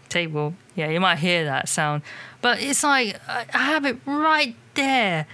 table. 0.10 0.56
Yeah, 0.75 0.89
you 0.89 0.99
might 0.99 1.17
hear 1.19 1.45
that 1.45 1.67
sound, 1.67 2.01
but 2.41 2.62
it's 2.62 2.84
like 2.84 3.19
I 3.27 3.45
have 3.51 3.86
it 3.86 3.97
right 4.06 4.56
there 4.75 5.27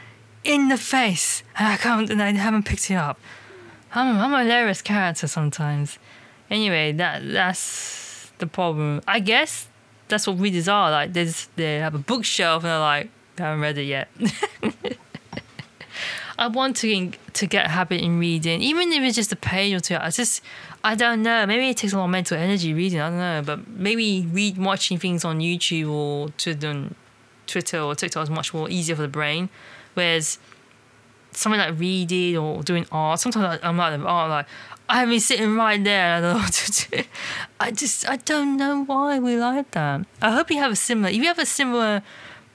in 0.44 0.70
the 0.70 0.78
face, 0.78 1.44
and 1.58 1.68
I 1.68 1.78
can't, 1.78 2.10
and 2.10 2.22
I 2.22 2.32
haven't 2.32 2.64
picked 2.64 2.90
it 2.90 2.96
up. 2.96 3.20
I'm, 3.94 4.18
I'm 4.18 4.34
a 4.34 4.44
hilarious 4.44 4.82
character 4.82 5.28
sometimes. 5.28 5.98
Anyway, 6.50 6.92
that 6.94 7.22
that's 7.32 8.32
the 8.38 8.48
problem. 8.48 9.02
I 9.08 9.20
guess 9.20 9.68
that's 10.08 10.28
what 10.28 10.40
readers 10.40 10.68
are 10.68 10.92
like. 10.92 11.14
They 11.14 11.26
just, 11.26 11.56
they 11.56 11.78
have 11.78 11.96
a 11.96 12.00
bookshelf 12.00 12.64
and 12.64 12.72
they're 12.72 12.80
like, 12.80 13.10
I 13.38 13.42
haven't 13.44 13.62
read 13.62 13.78
it 13.78 13.84
yet. 13.84 14.10
I 16.40 16.48
want 16.48 16.78
to 16.78 17.12
to 17.34 17.48
get 17.48 17.66
a 17.66 17.70
habit 17.70 18.02
in 18.02 18.18
reading, 18.18 18.62
even 18.62 18.94
if 18.94 19.04
it's 19.04 19.18
just 19.18 19.34
a 19.34 19.36
page 19.36 19.74
or 19.74 19.82
two. 19.82 19.98
I 20.00 20.10
just 20.10 20.42
I 20.84 20.96
don't 20.96 21.22
know. 21.22 21.46
Maybe 21.46 21.70
it 21.70 21.78
takes 21.78 21.92
a 21.92 21.98
lot 21.98 22.06
of 22.06 22.12
mental 22.12 22.38
energy 22.38 22.74
reading. 22.74 23.02
I 23.02 23.10
don't 23.10 23.20
know, 23.20 23.44
but 23.46 23.68
maybe 23.68 24.26
read 24.32 24.58
watching 24.58 24.98
things 24.98 25.26
on 25.26 25.40
YouTube 25.40 25.92
or 25.92 26.30
to 26.30 26.56
the 26.56 26.92
Twitter 27.50 27.80
or 27.80 27.96
TikTok 27.96 28.24
is 28.24 28.30
much 28.30 28.54
more 28.54 28.70
easier 28.70 28.96
for 28.96 29.02
the 29.02 29.08
brain. 29.08 29.50
Whereas 29.94 30.40
something 31.32 31.60
like 31.60 31.80
reading 31.80 32.38
or 32.38 32.64
doing 32.64 32.86
art, 32.92 33.20
sometimes 33.20 33.60
I'm 33.64 33.78
like, 33.78 34.00
oh, 34.00 34.28
like 34.28 34.46
I 34.88 35.02
have 35.02 35.10
been 35.10 35.20
sitting 35.20 35.56
right 35.56 35.84
there 35.84 36.16
I 36.16 36.22
don't 36.22 36.34
know 36.34 36.40
what 36.40 36.54
to 36.54 36.90
do. 36.90 37.04
I 37.60 37.72
just, 37.72 38.10
I 38.10 38.16
don't 38.18 38.58
know 38.58 38.84
why 38.86 39.20
we 39.20 39.38
like 39.38 39.72
that. 39.72 40.06
I 40.22 40.32
hope 40.32 40.50
you 40.50 40.58
have 40.58 40.72
a 40.72 40.76
similar, 40.76 41.10
if 41.10 41.18
you 41.18 41.26
have 41.26 41.40
a 41.40 41.46
similar 41.46 42.02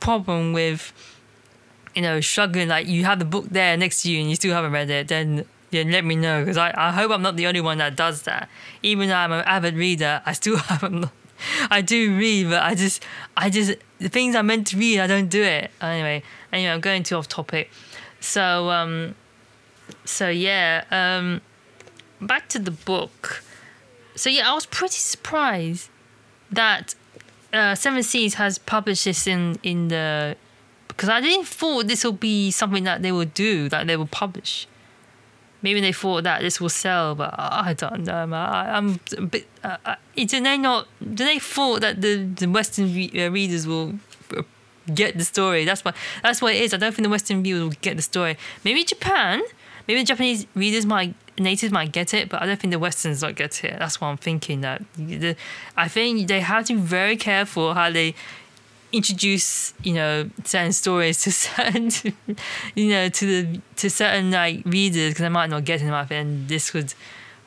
problem 0.01 0.53
with, 0.53 0.93
you 1.95 2.03
know, 2.03 2.21
struggling, 2.21 2.69
like 2.69 2.89
you 2.89 3.05
have 3.05 3.21
the 3.21 3.25
book 3.25 3.47
there 3.51 3.77
next 3.77 4.03
to 4.03 4.11
you 4.11 4.21
and 4.21 4.29
you 4.29 4.37
still 4.37 4.53
haven't 4.53 4.73
read 4.73 4.91
it, 4.91 5.09
then 5.09 5.45
yeah, 5.71 5.83
let 5.83 6.05
me 6.05 6.17
know 6.17 6.41
because 6.41 6.57
I, 6.57 6.73
I 6.77 6.93
hope 6.93 7.11
I'm 7.11 7.23
not 7.23 7.37
the 7.37 7.47
only 7.47 7.61
one 7.61 7.79
that 7.79 7.97
does 7.97 8.23
that. 8.23 8.49
Even 8.83 9.09
though 9.09 9.17
I'm 9.17 9.33
an 9.33 9.45
avid 9.45 9.75
reader, 9.75 10.23
I 10.27 10.33
still 10.33 10.57
haven't 10.73 11.09
I 11.71 11.81
do 11.81 12.17
read, 12.17 12.51
but 12.51 12.63
I 12.63 12.75
just, 12.75 13.05
I 13.37 13.51
just, 13.51 13.75
the 13.99 14.09
things 14.09 14.35
I'm 14.35 14.47
meant 14.47 14.69
to 14.69 14.77
read, 14.77 15.01
I 15.01 15.07
don't 15.07 15.29
do 15.29 15.43
it. 15.43 15.71
Anyway, 15.81 16.23
anyway, 16.53 16.73
I'm 16.73 16.81
going 16.81 17.03
too 17.03 17.17
off 17.17 17.29
topic. 17.29 17.71
So, 18.21 18.71
um, 18.71 19.15
so 20.05 20.29
yeah, 20.29 20.85
um, 20.91 21.41
back 22.21 22.49
to 22.51 22.59
the 22.59 22.71
book. 22.71 23.43
So 24.17 24.31
yeah, 24.31 24.51
I 24.51 24.55
was 24.55 24.67
pretty 24.67 24.97
surprised 24.97 25.91
that 26.51 26.95
uh, 27.53 27.75
Seven 27.75 28.03
Seas 28.03 28.35
has 28.35 28.59
published 28.59 29.05
this 29.05 29.27
in 29.27 29.59
in 29.63 29.89
the 29.89 30.37
because 30.89 31.09
I 31.09 31.21
didn't 31.21 31.47
thought 31.47 31.89
this 31.89 32.05
would 32.05 32.21
be 32.21 32.51
something 32.51 32.85
that 32.85 33.03
they 33.03 33.11
would 33.11 33.35
do, 33.35 33.69
that 33.69 33.87
they 33.87 33.97
would 33.97 34.11
publish 34.11 34.69
maybe 35.65 35.81
they 35.81 35.93
thought 35.93 36.25
that 36.25 36.43
this 36.43 36.61
will 36.61 36.69
sell, 36.69 37.15
but 37.15 37.35
I 37.39 37.73
don't 37.73 38.05
know. 38.05 38.29
I, 38.35 38.77
am 38.77 39.01
a 39.17 39.23
bit. 39.23 39.49
Uh, 39.65 39.79
uh, 39.85 39.97
do 40.15 40.41
they 40.41 40.59
not? 40.59 40.87
Do 41.01 41.25
they 41.25 41.39
thought 41.39 41.81
that 41.81 42.03
the 42.03 42.13
the 42.43 42.47
Western 42.47 42.95
re- 42.95 43.15
uh, 43.17 43.31
readers 43.31 43.67
will 43.67 43.95
uh, 44.37 44.43
get 44.95 45.17
the 45.19 45.25
story? 45.25 45.65
That's 45.65 45.83
what 45.85 45.97
that's 46.23 46.41
what 46.43 46.55
it 46.55 46.61
is. 46.63 46.75
I 46.75 46.77
don't 46.77 46.95
think 46.95 47.05
the 47.05 47.15
Western 47.17 47.43
viewers 47.43 47.63
will 47.63 47.81
get 47.81 47.97
the 47.97 48.03
story. 48.03 48.37
Maybe 48.63 48.85
Japan, 48.85 49.43
maybe 49.89 50.01
the 50.01 50.07
Japanese 50.07 50.47
readers 50.55 50.85
might 50.85 51.15
natives 51.39 51.73
might 51.73 51.93
get 51.93 52.15
it, 52.15 52.29
but 52.29 52.43
I 52.43 52.47
don't 52.47 52.61
think 52.61 52.71
the 52.71 52.79
Westerns 52.79 53.21
don't 53.23 53.37
get 53.37 53.65
it. 53.65 53.79
That's 53.79 54.01
what 54.01 54.09
I'm 54.09 54.19
thinking. 54.19 54.61
That 54.61 54.83
I 55.77 55.89
think 55.89 56.29
they 56.29 56.41
have 56.41 56.67
to 56.67 56.75
be 56.75 56.81
very 56.81 57.17
careful 57.17 57.75
how 57.75 57.91
they 57.91 58.15
introduce 58.95 59.75
you 59.83 59.93
know 59.93 60.31
certain 60.45 60.73
stories 60.73 61.21
to 61.23 61.33
certain 61.47 61.91
you 62.77 62.89
know 62.89 63.09
to 63.09 63.27
the 63.27 63.61
to 63.77 63.91
certain 63.91 64.31
like 64.31 64.63
readers 64.65 65.11
because 65.11 65.25
I 65.25 65.29
might 65.29 65.51
not 65.51 65.65
get 65.65 65.83
enough 65.83 66.11
and 66.11 66.49
this 66.49 66.71
could 66.71 66.95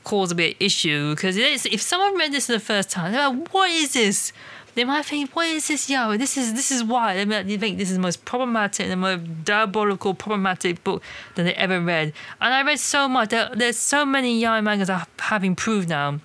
cause 0.03 0.31
a 0.31 0.35
bit 0.35 0.55
of 0.55 0.61
issue. 0.61 1.15
Because 1.15 1.37
if 1.37 1.81
someone 1.81 2.17
read 2.17 2.31
this 2.31 2.47
for 2.47 2.53
the 2.53 2.59
first 2.59 2.89
time 2.89 3.13
they're 3.13 3.29
like 3.29 3.53
what 3.53 3.69
is 3.71 3.93
this? 3.93 4.33
They 4.75 4.83
might 4.83 5.05
think 5.05 5.35
what 5.35 5.47
is 5.47 5.69
this? 5.69 5.89
Yo 5.89 6.17
this 6.17 6.37
is 6.37 6.53
this 6.53 6.69
is 6.69 6.83
why. 6.83 7.15
They 7.15 7.25
might 7.25 7.47
think 7.59 7.77
this 7.77 7.89
is 7.89 7.95
the 7.95 8.01
most 8.01 8.25
problematic 8.25 8.89
the 8.89 8.95
most 8.97 9.45
diabolical 9.45 10.13
problematic 10.13 10.83
book 10.83 11.01
that 11.35 11.43
they 11.43 11.53
ever 11.53 11.79
read. 11.79 12.13
And 12.41 12.53
I 12.53 12.61
read 12.61 12.79
so 12.79 13.07
much 13.07 13.29
there, 13.29 13.49
there's 13.55 13.77
so 13.77 14.05
many 14.05 14.37
young 14.37 14.65
mangas 14.65 14.89
that 14.89 15.07
have 15.19 15.43
improved 15.43 15.87
now. 15.87 16.19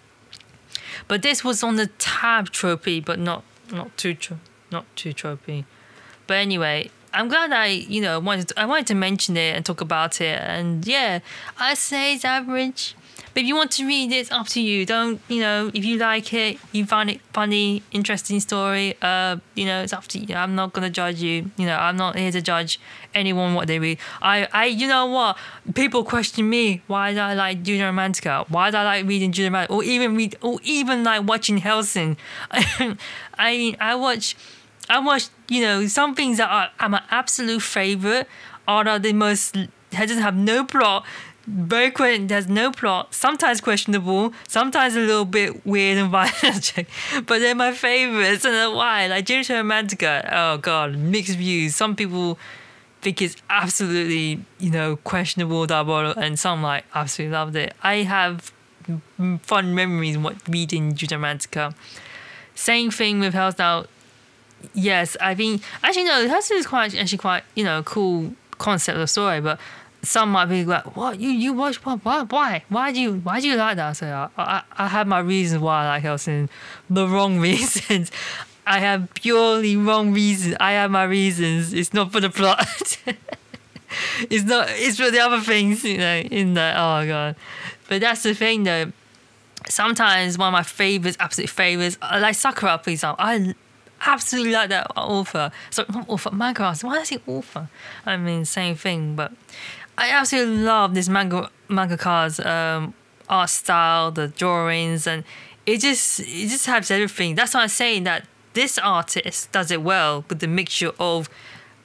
But 1.08 1.22
this 1.22 1.44
was 1.44 1.62
on 1.62 1.76
the 1.76 1.86
tab 1.86 2.50
trophy 2.50 3.00
but 3.00 3.20
not 3.20 3.44
not 3.70 3.96
too 3.96 4.14
trophy 4.14 4.51
not 4.72 4.84
too 4.96 5.12
tropey. 5.12 5.64
But 6.26 6.34
anyway, 6.34 6.90
I'm 7.14 7.28
glad 7.28 7.52
I, 7.52 7.66
you 7.66 8.00
know, 8.00 8.18
wanted 8.20 8.48
to, 8.48 8.60
I 8.60 8.66
wanted 8.66 8.86
to 8.88 8.94
mention 8.94 9.36
it 9.36 9.54
and 9.54 9.64
talk 9.64 9.80
about 9.80 10.20
it. 10.20 10.40
And 10.40 10.86
yeah, 10.86 11.20
I 11.58 11.74
say 11.74 12.14
it's 12.14 12.24
average. 12.24 12.96
But 13.34 13.42
if 13.42 13.48
you 13.48 13.56
want 13.56 13.70
to 13.72 13.86
read 13.86 14.12
it, 14.12 14.16
it's 14.16 14.30
up 14.30 14.46
to 14.48 14.60
you. 14.60 14.84
Don't, 14.84 15.20
you 15.28 15.40
know, 15.40 15.70
if 15.72 15.84
you 15.84 15.96
like 15.96 16.34
it, 16.34 16.58
you 16.72 16.84
find 16.84 17.08
it 17.08 17.20
funny, 17.32 17.82
interesting 17.90 18.40
story, 18.40 18.94
uh, 19.00 19.38
you 19.54 19.64
know, 19.64 19.82
it's 19.82 19.92
up 19.92 20.06
to 20.08 20.18
you. 20.18 20.34
I'm 20.34 20.54
not 20.54 20.74
gonna 20.74 20.90
judge 20.90 21.22
you. 21.22 21.50
You 21.56 21.66
know, 21.66 21.76
I'm 21.76 21.96
not 21.96 22.16
here 22.16 22.30
to 22.30 22.42
judge 22.42 22.78
anyone 23.14 23.54
what 23.54 23.68
they 23.68 23.78
read. 23.78 23.98
I, 24.20 24.48
I 24.52 24.66
you 24.66 24.86
know 24.86 25.06
what? 25.06 25.38
People 25.74 26.04
question 26.04 26.48
me 26.50 26.82
why 26.88 27.14
do 27.14 27.20
I 27.20 27.32
like 27.34 27.62
Junjo 27.62 27.90
Romantica? 27.90 28.48
Why 28.50 28.70
do 28.70 28.76
I 28.76 28.84
like 28.84 29.06
reading 29.06 29.32
Junjo 29.32 29.50
Romantica? 29.50 29.70
Or 29.70 29.82
even 29.82 30.14
read 30.14 30.36
or 30.42 30.58
even 30.62 31.02
like 31.02 31.26
watching 31.26 31.58
Hellsing. 31.58 32.18
I 32.50 33.76
I 33.80 33.94
watch 33.94 34.36
I 34.92 34.98
watch, 34.98 35.28
you 35.48 35.62
know, 35.62 35.86
some 35.86 36.14
things 36.14 36.36
that 36.36 36.50
are, 36.50 36.70
are 36.78 36.88
my 36.88 37.02
absolute 37.10 37.62
favorite 37.62 38.28
are 38.68 38.98
the 38.98 39.12
most, 39.12 39.56
just 39.90 40.20
have 40.20 40.36
no 40.36 40.64
plot, 40.64 41.04
very 41.46 41.90
quick, 41.90 42.28
there's 42.28 42.48
no 42.48 42.70
plot, 42.70 43.14
sometimes 43.14 43.60
questionable, 43.60 44.32
sometimes 44.46 44.94
a 44.94 45.00
little 45.00 45.24
bit 45.24 45.66
weird 45.66 45.98
and 45.98 46.10
violent, 46.18 46.74
but 47.26 47.38
they're 47.38 47.54
my 47.54 47.72
favorites. 47.72 48.44
And 48.44 48.74
why? 48.74 49.06
Like 49.06 49.24
James 49.24 49.48
Romantica, 49.48 50.28
oh 50.30 50.58
god, 50.58 50.96
mixed 50.96 51.36
views. 51.36 51.74
Some 51.74 51.96
people 51.96 52.38
think 53.00 53.20
it's 53.20 53.36
absolutely, 53.50 54.44
you 54.60 54.70
know, 54.70 54.96
questionable, 54.96 55.66
double, 55.66 56.12
and 56.12 56.38
some 56.38 56.62
like 56.62 56.84
absolutely 56.94 57.32
loved 57.32 57.56
it. 57.56 57.74
I 57.82 57.96
have 57.96 58.52
fun 59.42 59.74
memories 59.74 60.18
what 60.18 60.36
reading 60.48 60.92
Junjo 60.92 61.18
Romantica. 61.18 61.74
Same 62.54 62.90
thing 62.90 63.20
with 63.20 63.34
Hell's 63.34 63.58
Now 63.58 63.86
yes, 64.74 65.16
I 65.20 65.34
think 65.34 65.62
actually 65.82 66.04
no, 66.04 66.26
this 66.26 66.50
is 66.50 66.66
quite 66.66 66.94
actually 66.94 67.18
quite 67.18 67.44
you 67.54 67.64
know 67.64 67.82
cool 67.82 68.34
concept 68.58 68.98
of 68.98 69.10
story, 69.10 69.40
but 69.40 69.58
some 70.02 70.32
might 70.32 70.46
be 70.46 70.64
like, 70.64 70.96
"What 70.96 71.20
you 71.20 71.30
you 71.30 71.52
watch 71.52 71.84
what 71.84 72.04
why 72.04 72.22
why 72.22 72.64
why 72.68 72.92
do 72.92 73.00
you 73.00 73.14
why 73.24 73.40
do 73.40 73.48
you 73.48 73.56
like 73.56 73.76
that?" 73.76 73.96
So 73.96 74.28
I 74.36 74.62
I, 74.72 74.88
have 74.88 75.06
my 75.06 75.20
reasons 75.20 75.62
why 75.62 75.84
I 75.84 75.88
like 75.88 76.02
Hellsing, 76.02 76.48
the 76.90 77.06
wrong 77.06 77.38
reasons. 77.48 78.10
I 78.66 78.78
have 78.78 79.12
purely 79.14 79.76
wrong 79.76 80.12
reasons. 80.12 80.56
I 80.60 80.72
have 80.72 80.90
my 80.90 81.04
reasons. 81.04 81.72
It's 81.72 81.92
not 81.92 82.12
for 82.12 82.20
the 82.20 82.30
plot. 82.30 82.98
it's 84.30 84.44
not. 84.44 84.68
It's 84.70 84.98
for 84.98 85.10
the 85.10 85.18
other 85.20 85.40
things, 85.40 85.84
you 85.84 85.98
know. 85.98 86.18
In 86.18 86.54
the 86.54 86.72
oh 86.76 87.06
god, 87.06 87.36
but 87.88 88.00
that's 88.00 88.22
the 88.22 88.34
thing 88.34 88.64
though. 88.64 88.92
Sometimes 89.68 90.36
one 90.38 90.48
of 90.48 90.52
my 90.52 90.64
favorites, 90.64 91.16
absolute 91.20 91.48
favorites, 91.48 91.96
uh, 92.02 92.18
like 92.20 92.34
Sakura, 92.34 92.80
for 92.82 92.90
example. 92.90 93.24
I 93.24 93.54
absolutely 94.04 94.52
like 94.52 94.68
that 94.70 94.90
author. 94.96 95.50
So 95.70 95.84
not 95.92 96.08
author, 96.08 96.30
manga 96.30 96.62
artist. 96.64 96.84
Why 96.84 96.94
did 96.94 97.00
I 97.00 97.04
say 97.04 97.20
author? 97.26 97.68
I 98.06 98.16
mean, 98.16 98.44
same 98.44 98.74
thing. 98.74 99.16
But 99.16 99.32
I 99.96 100.10
absolutely 100.10 100.58
love 100.58 100.94
this 100.94 101.08
manga 101.08 101.50
mangaka's 101.68 102.40
um, 102.40 102.94
art 103.28 103.50
style, 103.50 104.10
the 104.10 104.28
drawings, 104.28 105.06
and 105.06 105.24
it 105.66 105.80
just 105.80 106.20
it 106.20 106.48
just 106.48 106.66
has 106.66 106.90
everything. 106.90 107.34
That's 107.34 107.54
why 107.54 107.62
I'm 107.62 107.68
saying 107.68 108.04
that 108.04 108.26
this 108.54 108.78
artist 108.78 109.50
does 109.52 109.70
it 109.70 109.82
well 109.82 110.24
with 110.28 110.40
the 110.40 110.48
mixture 110.48 110.92
of 110.98 111.28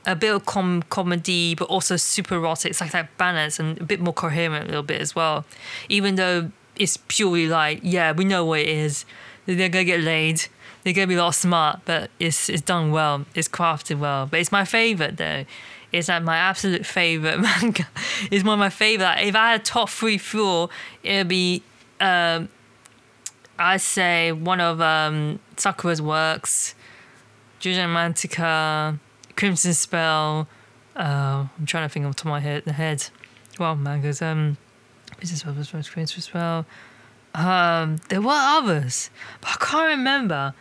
a 0.06 0.16
bit 0.16 0.34
of 0.34 0.46
com- 0.46 0.84
comedy, 0.84 1.54
but 1.54 1.66
also 1.66 1.98
super 1.98 2.36
erotic. 2.36 2.72
It's 2.72 2.82
like 2.82 2.92
that 2.92 3.16
balance 3.18 3.60
and 3.60 3.80
a 3.80 3.84
bit 3.84 4.00
more 4.00 4.14
coherent 4.14 4.66
a 4.66 4.68
little 4.68 4.84
bit 4.84 5.02
as 5.02 5.16
well. 5.16 5.46
Even 5.90 6.16
though 6.16 6.52
it's 6.78 6.98
purely 7.08 7.48
like, 7.48 7.82
yeah, 7.84 8.12
we 8.14 8.24
know 8.24 8.46
what 8.46 8.62
it 8.62 8.70
is. 8.70 9.06
They're 9.46 9.70
gonna 9.70 9.84
get 9.84 10.02
laid. 10.02 10.48
They're 10.88 10.94
gonna 10.94 11.08
be 11.08 11.16
a 11.16 11.22
lot 11.22 11.36
smart, 11.36 11.82
but 11.84 12.12
it's 12.18 12.48
it's 12.48 12.62
done 12.62 12.92
well. 12.92 13.26
It's 13.36 13.50
crafted 13.50 14.00
well. 14.00 14.26
But 14.26 14.40
it's 14.40 14.54
my 14.54 14.64
favorite 14.64 15.18
though. 15.18 15.44
It's 15.92 16.08
like 16.08 16.24
my 16.24 16.38
absolute 16.38 16.86
favorite 16.86 17.42
manga. 17.42 17.90
It's 18.32 18.46
one 18.46 18.54
of 18.54 18.60
my 18.60 18.70
favorite. 18.70 19.04
Like, 19.04 19.26
if 19.26 19.36
I 19.36 19.52
had 19.52 19.66
top 19.66 19.90
three 19.90 20.18
four, 20.18 20.70
it'd 21.04 21.28
be 21.28 21.62
um, 22.00 22.48
I 23.60 23.76
say 23.76 24.32
one 24.32 24.62
of 24.62 24.80
um, 24.80 25.40
Sakura's 25.58 26.02
works, 26.02 26.74
Junjo 27.60 27.80
Romantica, 27.80 28.98
Crimson 29.36 29.74
Spell. 29.74 30.48
Uh, 30.96 31.48
I'm 31.60 31.66
trying 31.66 31.84
to 31.84 31.90
think 31.90 32.06
off 32.06 32.14
the 32.14 32.20
top 32.20 32.28
of 32.28 32.30
my 32.30 32.40
head. 32.40 32.64
Head. 32.64 33.10
Well, 33.60 33.76
mangas. 33.76 34.22
Um, 34.22 34.56
Business 35.20 35.42
Spell, 35.42 35.84
Crimson 35.84 36.22
Spell. 36.22 36.66
Um, 37.36 37.98
there 38.08 38.22
were 38.22 38.32
others, 38.32 39.10
but 39.42 39.50
I 39.50 39.66
can't 39.66 39.98
remember. 39.98 40.54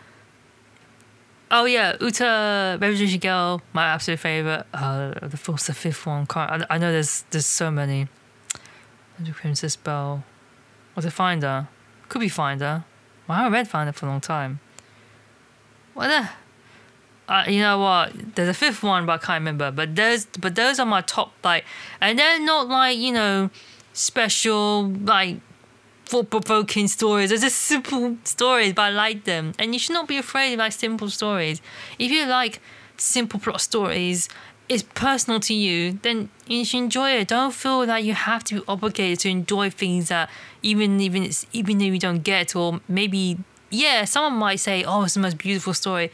Oh 1.50 1.64
yeah, 1.64 1.96
Uta 2.00 2.76
Revolution 2.80 3.20
Girl, 3.20 3.62
my 3.72 3.86
absolute 3.86 4.18
favorite. 4.18 4.66
Uh, 4.74 5.14
the 5.22 5.36
fourth, 5.36 5.66
the 5.66 5.74
fifth 5.74 6.04
one. 6.06 6.26
Can't, 6.26 6.50
I, 6.50 6.74
I 6.74 6.78
know 6.78 6.90
there's 6.90 7.22
there's 7.30 7.46
so 7.46 7.70
many. 7.70 8.08
Princess 9.32 9.74
Spell. 9.74 10.24
Was 10.94 11.04
it 11.04 11.10
Finder? 11.10 11.68
Could 12.08 12.20
be 12.20 12.28
Finder. 12.28 12.84
Well, 13.26 13.38
I 13.38 13.42
haven't 13.42 13.52
read 13.52 13.68
Finder 13.68 13.92
for 13.92 14.06
a 14.06 14.08
long 14.08 14.20
time. 14.20 14.60
What 15.94 16.08
the? 16.08 16.28
Uh, 17.32 17.44
you 17.48 17.60
know 17.60 17.78
what? 17.78 18.34
There's 18.34 18.48
a 18.48 18.54
fifth 18.54 18.82
one, 18.82 19.06
but 19.06 19.14
I 19.14 19.24
can't 19.24 19.40
remember. 19.40 19.70
But 19.70 19.96
those, 19.96 20.26
but 20.26 20.54
those 20.54 20.78
are 20.78 20.86
my 20.86 21.00
top 21.00 21.32
like, 21.42 21.64
and 22.00 22.18
they're 22.18 22.40
not 22.40 22.68
like 22.68 22.98
you 22.98 23.12
know, 23.12 23.50
special 23.92 24.88
like, 24.88 25.38
thought 26.06 26.30
provoking 26.30 26.88
stories. 26.88 27.30
They're 27.30 27.38
just 27.38 27.58
simple 27.58 28.16
stories, 28.24 28.72
but 28.72 28.82
I 28.82 28.90
like 28.90 29.24
them. 29.24 29.52
And 29.58 29.74
you 29.74 29.78
should 29.78 29.92
not 29.92 30.08
be 30.08 30.16
afraid 30.16 30.54
of 30.54 30.60
like 30.60 30.72
simple 30.72 31.10
stories. 31.10 31.60
If 31.98 32.10
you 32.10 32.26
like 32.26 32.60
simple 32.96 33.40
plot 33.40 33.60
stories, 33.60 34.28
it's 34.68 34.82
personal 34.82 35.40
to 35.40 35.54
you, 35.54 35.98
then 36.02 36.28
you 36.46 36.64
should 36.64 36.78
enjoy 36.78 37.10
it. 37.12 37.28
Don't 37.28 37.52
feel 37.52 37.86
that 37.86 38.04
you 38.04 38.14
have 38.14 38.42
to 38.44 38.60
be 38.60 38.62
obligated 38.66 39.20
to 39.20 39.28
enjoy 39.28 39.70
things 39.70 40.08
that 40.08 40.30
even 40.62 41.00
even 41.00 41.30
even 41.52 41.80
if 41.80 41.92
you 41.92 41.98
don't 41.98 42.22
get 42.22 42.56
or 42.56 42.80
maybe 42.88 43.38
yeah, 43.70 44.04
someone 44.04 44.34
might 44.34 44.60
say, 44.60 44.84
Oh, 44.84 45.04
it's 45.04 45.14
the 45.14 45.20
most 45.20 45.38
beautiful 45.38 45.74
story. 45.74 46.10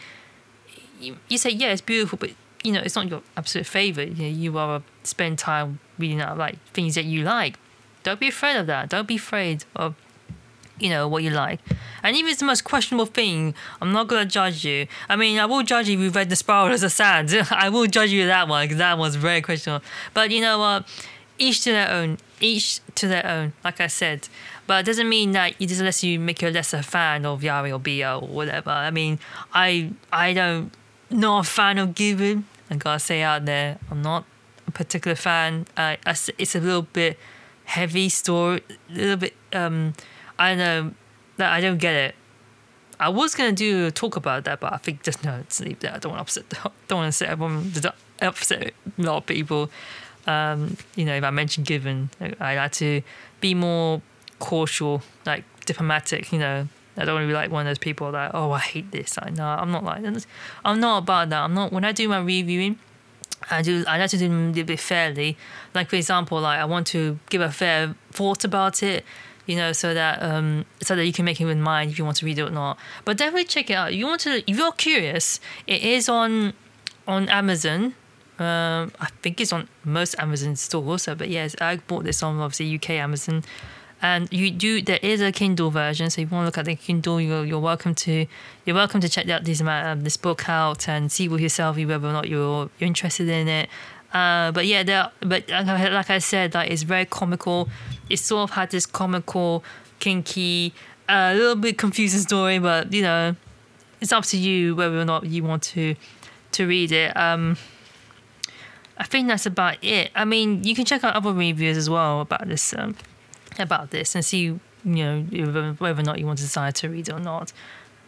You, 1.01 1.17
you 1.29 1.39
say, 1.39 1.51
Yeah, 1.51 1.69
it's 1.73 1.81
beautiful, 1.81 2.19
but 2.19 2.31
you 2.65 2.73
know, 2.73 2.81
it's 2.81 2.97
not 2.97 3.09
your 3.09 3.23
absolute 3.37 3.67
favourite. 3.67 4.17
You 4.17 4.23
know, 4.23 4.37
you 4.37 4.53
rather 4.53 4.85
spend 5.03 5.39
time 5.39 5.81
reading 5.99 6.21
out 6.21 6.39
like 6.39 6.59
things 6.73 6.95
that 6.95 7.05
you 7.05 7.23
like. 7.23 7.59
Don't 8.03 8.21
be 8.21 8.29
afraid 8.29 8.57
of 8.57 8.67
that. 8.67 8.89
Don't 8.89 9.07
be 9.09 9.17
afraid 9.17 9.65
of 9.77 9.95
you 10.79 10.91
know 10.91 11.07
what 11.07 11.23
you 11.23 11.31
like. 11.31 11.61
And 12.03 12.17
even 12.17 12.29
if 12.29 12.33
it's 12.33 12.41
the 12.41 12.47
most 12.47 12.65
questionable 12.65 13.07
thing, 13.07 13.55
I'm 13.81 13.93
not 13.93 14.09
gonna 14.09 14.27
judge 14.27 14.65
you. 14.65 14.87
I 15.09 15.17
mean, 15.17 15.39
I 15.39 15.47
will 15.47 15.63
judge 15.63 15.89
you 15.89 15.95
if 15.95 16.01
you've 16.01 16.17
read 16.17 16.29
The 16.29 16.37
Spirals 16.37 16.83
of 16.83 16.93
Sand. 16.93 17.31
I 17.51 17.69
will 17.69 17.87
judge 17.87 18.11
you 18.11 18.27
that 18.27 18.49
one 18.49 18.65
because 18.65 18.79
that 18.79 18.99
was 18.99 19.17
very 19.17 19.41
questionable. 19.41 19.85
But 20.13 20.31
you 20.31 20.41
know 20.41 20.59
what? 20.59 20.87
Each 21.39 21.63
to 21.65 21.73
their 21.73 21.91
own. 21.91 22.19
Each 22.41 22.81
to 22.97 23.07
their 23.07 23.25
own. 23.27 23.53
Like 23.63 23.81
I 23.81 23.87
said. 23.87 24.29
But 24.67 24.81
it 24.81 24.87
doesn't 24.87 25.09
mean 25.09 25.33
that 25.33 25.55
it 25.61 25.69
doesn't 25.69 25.85
let 25.85 26.03
you 26.03 26.19
make 26.19 26.43
you 26.43 26.49
a 26.49 26.51
lesser 26.51 26.83
fan 26.83 27.27
of 27.27 27.43
Yuri 27.43 27.73
or 27.73 27.79
Bia 27.79 28.19
or 28.19 28.27
whatever. 28.27 28.71
I 28.71 28.91
mean, 28.91 29.19
I 29.53 29.91
I 30.13 30.33
don't 30.33 30.73
not 31.11 31.47
a 31.47 31.49
fan 31.49 31.79
of 31.79 31.95
Given. 31.95 32.47
I 32.71 32.77
gotta 32.77 32.99
say 32.99 33.23
out 33.23 33.45
there, 33.45 33.79
I'm 33.91 34.03
not 34.03 34.25
a 34.67 34.71
particular 34.71 35.15
fan. 35.15 35.67
Uh, 35.77 35.97
it's 36.07 36.55
a 36.55 36.61
little 36.61 36.83
bit 36.83 37.19
heavy 37.73 38.09
story, 38.09 38.63
a 38.91 38.93
little 38.93 39.17
bit 39.17 39.35
um 39.53 39.95
I 40.39 40.55
know 40.55 40.93
that 41.37 41.53
I 41.53 41.61
don't 41.61 41.79
get 41.79 41.95
it. 41.95 42.15
I 43.01 43.09
was 43.09 43.35
gonna 43.35 43.53
do 43.53 43.91
talk 43.91 44.17
about 44.17 44.45
that, 44.45 44.61
but 44.61 44.73
I 44.73 44.77
think 44.77 45.03
just 45.03 45.25
no, 45.25 45.43
leave 45.61 45.81
that. 45.81 45.95
I 45.95 45.99
don't 45.99 46.13
want 46.13 46.27
to 46.29 46.41
upset. 46.41 46.45
Don't 46.89 46.99
want 46.99 47.09
to 47.09 47.17
set 47.17 47.29
everyone 47.31 47.73
upset 48.21 48.75
a 48.99 49.03
lot 49.03 49.17
of 49.19 49.27
people. 49.27 49.71
Um, 50.27 50.77
you 50.95 51.05
know, 51.05 51.17
if 51.17 51.25
I 51.25 51.31
mention 51.31 51.65
given, 51.65 52.11
I 52.39 52.55
like 52.57 52.73
to 52.73 53.03
be 53.41 53.55
more 53.55 54.03
cautious, 54.39 55.03
like 55.27 55.45
diplomatic. 55.65 56.33
You 56.33 56.39
know, 56.39 56.69
I 56.97 57.05
don't 57.05 57.15
want 57.15 57.25
to 57.25 57.29
be 57.29 57.35
like 57.35 57.51
one 57.51 57.67
of 57.67 57.71
those 57.71 57.79
people 57.79 58.13
that 58.13 58.33
oh 58.35 58.53
I 58.53 58.61
hate 58.61 58.91
this. 58.93 59.19
I 59.21 59.31
know 59.31 59.47
I'm 59.47 59.73
not 59.73 59.83
like. 59.83 60.05
I'm 60.65 60.79
not 60.81 60.99
about 60.99 61.31
that. 61.31 61.41
I'm 61.43 61.55
not 61.55 61.73
when 61.73 61.85
I 61.85 61.93
do 61.93 62.09
my 62.09 62.21
reviewing. 62.21 62.79
I 63.51 63.63
do. 63.63 63.85
I 63.87 63.99
like 63.99 64.11
to 64.11 64.19
do 64.19 64.29
them 64.29 64.51
a 64.57 64.63
bit 64.63 64.81
fairly. 64.81 65.37
Like 65.75 65.91
for 65.91 65.97
example, 65.97 66.41
like 66.41 66.59
I 66.59 66.65
want 66.65 66.87
to 66.89 67.19
give 67.31 67.41
a 67.41 67.51
fair 67.51 67.95
thought 68.13 68.45
about 68.45 68.83
it 68.83 69.05
you 69.47 69.57
know, 69.57 69.73
so 69.73 69.93
that 69.95 70.23
um, 70.23 70.65
so 70.81 70.95
that 70.95 71.05
you 71.05 71.13
can 71.13 71.25
make 71.25 71.41
it 71.41 71.47
in 71.49 71.61
mind 71.61 71.91
if 71.91 71.99
you 71.99 72.05
want 72.05 72.17
to 72.19 72.27
read 72.27 72.39
it 72.39 72.43
or 72.43 72.51
not. 72.51 72.79
But 73.05 73.17
definitely 73.17 73.45
check 73.45 73.71
it 73.71 73.75
out. 73.75 73.95
You 73.95 74.07
want 74.07 74.21
to, 74.23 74.49
if 74.49 74.57
you're 74.57 74.73
curious, 74.73 75.41
it 75.67 75.83
is 75.83 76.09
on 76.09 76.53
on 77.07 77.29
Amazon. 77.29 77.95
Um, 78.39 78.93
I 79.01 79.09
think 79.23 79.41
it's 79.41 79.53
on 79.53 79.69
most 79.85 80.15
Amazon 80.19 80.57
stores. 80.57 81.03
So, 81.03 81.15
but 81.15 81.29
yes, 81.29 81.55
I 81.61 81.77
bought 81.77 82.05
this 82.05 82.23
on 82.23 82.39
obviously 82.39 82.75
UK 82.75 82.91
Amazon, 82.91 83.43
and 84.03 84.31
you 84.33 84.51
do. 84.51 84.83
There 84.83 84.99
is 85.01 85.21
a 85.21 85.31
Kindle 85.31 85.71
version, 85.71 86.11
so 86.11 86.21
if 86.21 86.31
you 86.31 86.35
want 86.35 86.43
to 86.43 86.47
look 86.47 86.59
at 86.59 86.65
the 86.65 86.75
Kindle, 86.75 87.21
you're, 87.21 87.45
you're 87.45 87.61
welcome 87.61 87.95
to. 87.95 88.27
You're 88.67 88.77
welcome 88.77 89.01
to 89.01 89.09
check 89.09 89.29
out 89.31 89.45
this 89.45 89.61
um, 89.61 90.03
this 90.03 90.17
book 90.17 90.49
out 90.49 90.89
and 90.89 91.11
see 91.11 91.29
for 91.29 91.39
yourself 91.39 91.77
whether 91.77 92.09
or 92.09 92.13
not 92.13 92.29
you're, 92.29 92.69
you're 92.79 92.87
interested 92.87 93.29
in 93.29 93.47
it. 93.47 93.69
Uh, 94.13 94.51
but 94.51 94.67
yeah, 94.67 94.83
there. 94.83 95.11
But 95.21 95.49
like 95.49 96.11
I 96.11 96.19
said, 96.19 96.55
like 96.55 96.71
it's 96.71 96.83
very 96.83 97.07
comical. 97.07 97.69
It 98.11 98.19
sort 98.19 98.51
of 98.51 98.57
had 98.57 98.71
this 98.71 98.87
comical, 98.87 99.63
kinky, 100.01 100.75
a 101.09 101.15
uh, 101.15 101.35
little 101.35 101.57
bit 101.57 101.79
confusing 101.79 102.21
story. 102.21 102.59
But 102.59 102.93
you 102.93 103.03
know, 103.03 103.37
it's 104.01 104.13
up 104.13 104.25
to 104.25 104.37
you 104.37 104.75
whether 104.75 105.01
or 105.01 105.05
not 105.05 105.27
you 105.27 105.45
want 105.45 105.63
to 105.63 105.95
to 106.53 106.67
read 106.67 106.91
it. 106.91 107.17
Um, 107.17 107.57
I 108.99 109.05
think 109.05 109.29
that's 109.29 109.47
about 109.47 109.83
it. 109.83 110.11
I 110.15 110.25
mean, 110.25 110.65
you 110.65 110.75
can 110.75 110.85
check 110.85 111.05
out 111.05 111.15
other 111.15 111.33
reviews 111.33 111.77
as 111.77 111.89
well 111.89 112.21
about 112.21 112.47
this 112.49 112.75
um, 112.77 112.97
about 113.59 113.91
this 113.91 114.15
and 114.15 114.25
see 114.25 114.39
you 114.41 114.61
know 114.85 115.23
whether 115.79 116.01
or 116.01 116.05
not 116.05 116.19
you 116.19 116.27
want 116.27 116.39
to 116.39 116.45
decide 116.45 116.75
to 116.77 116.89
read 116.89 117.09
it 117.09 117.13
or 117.13 117.21
not. 117.21 117.53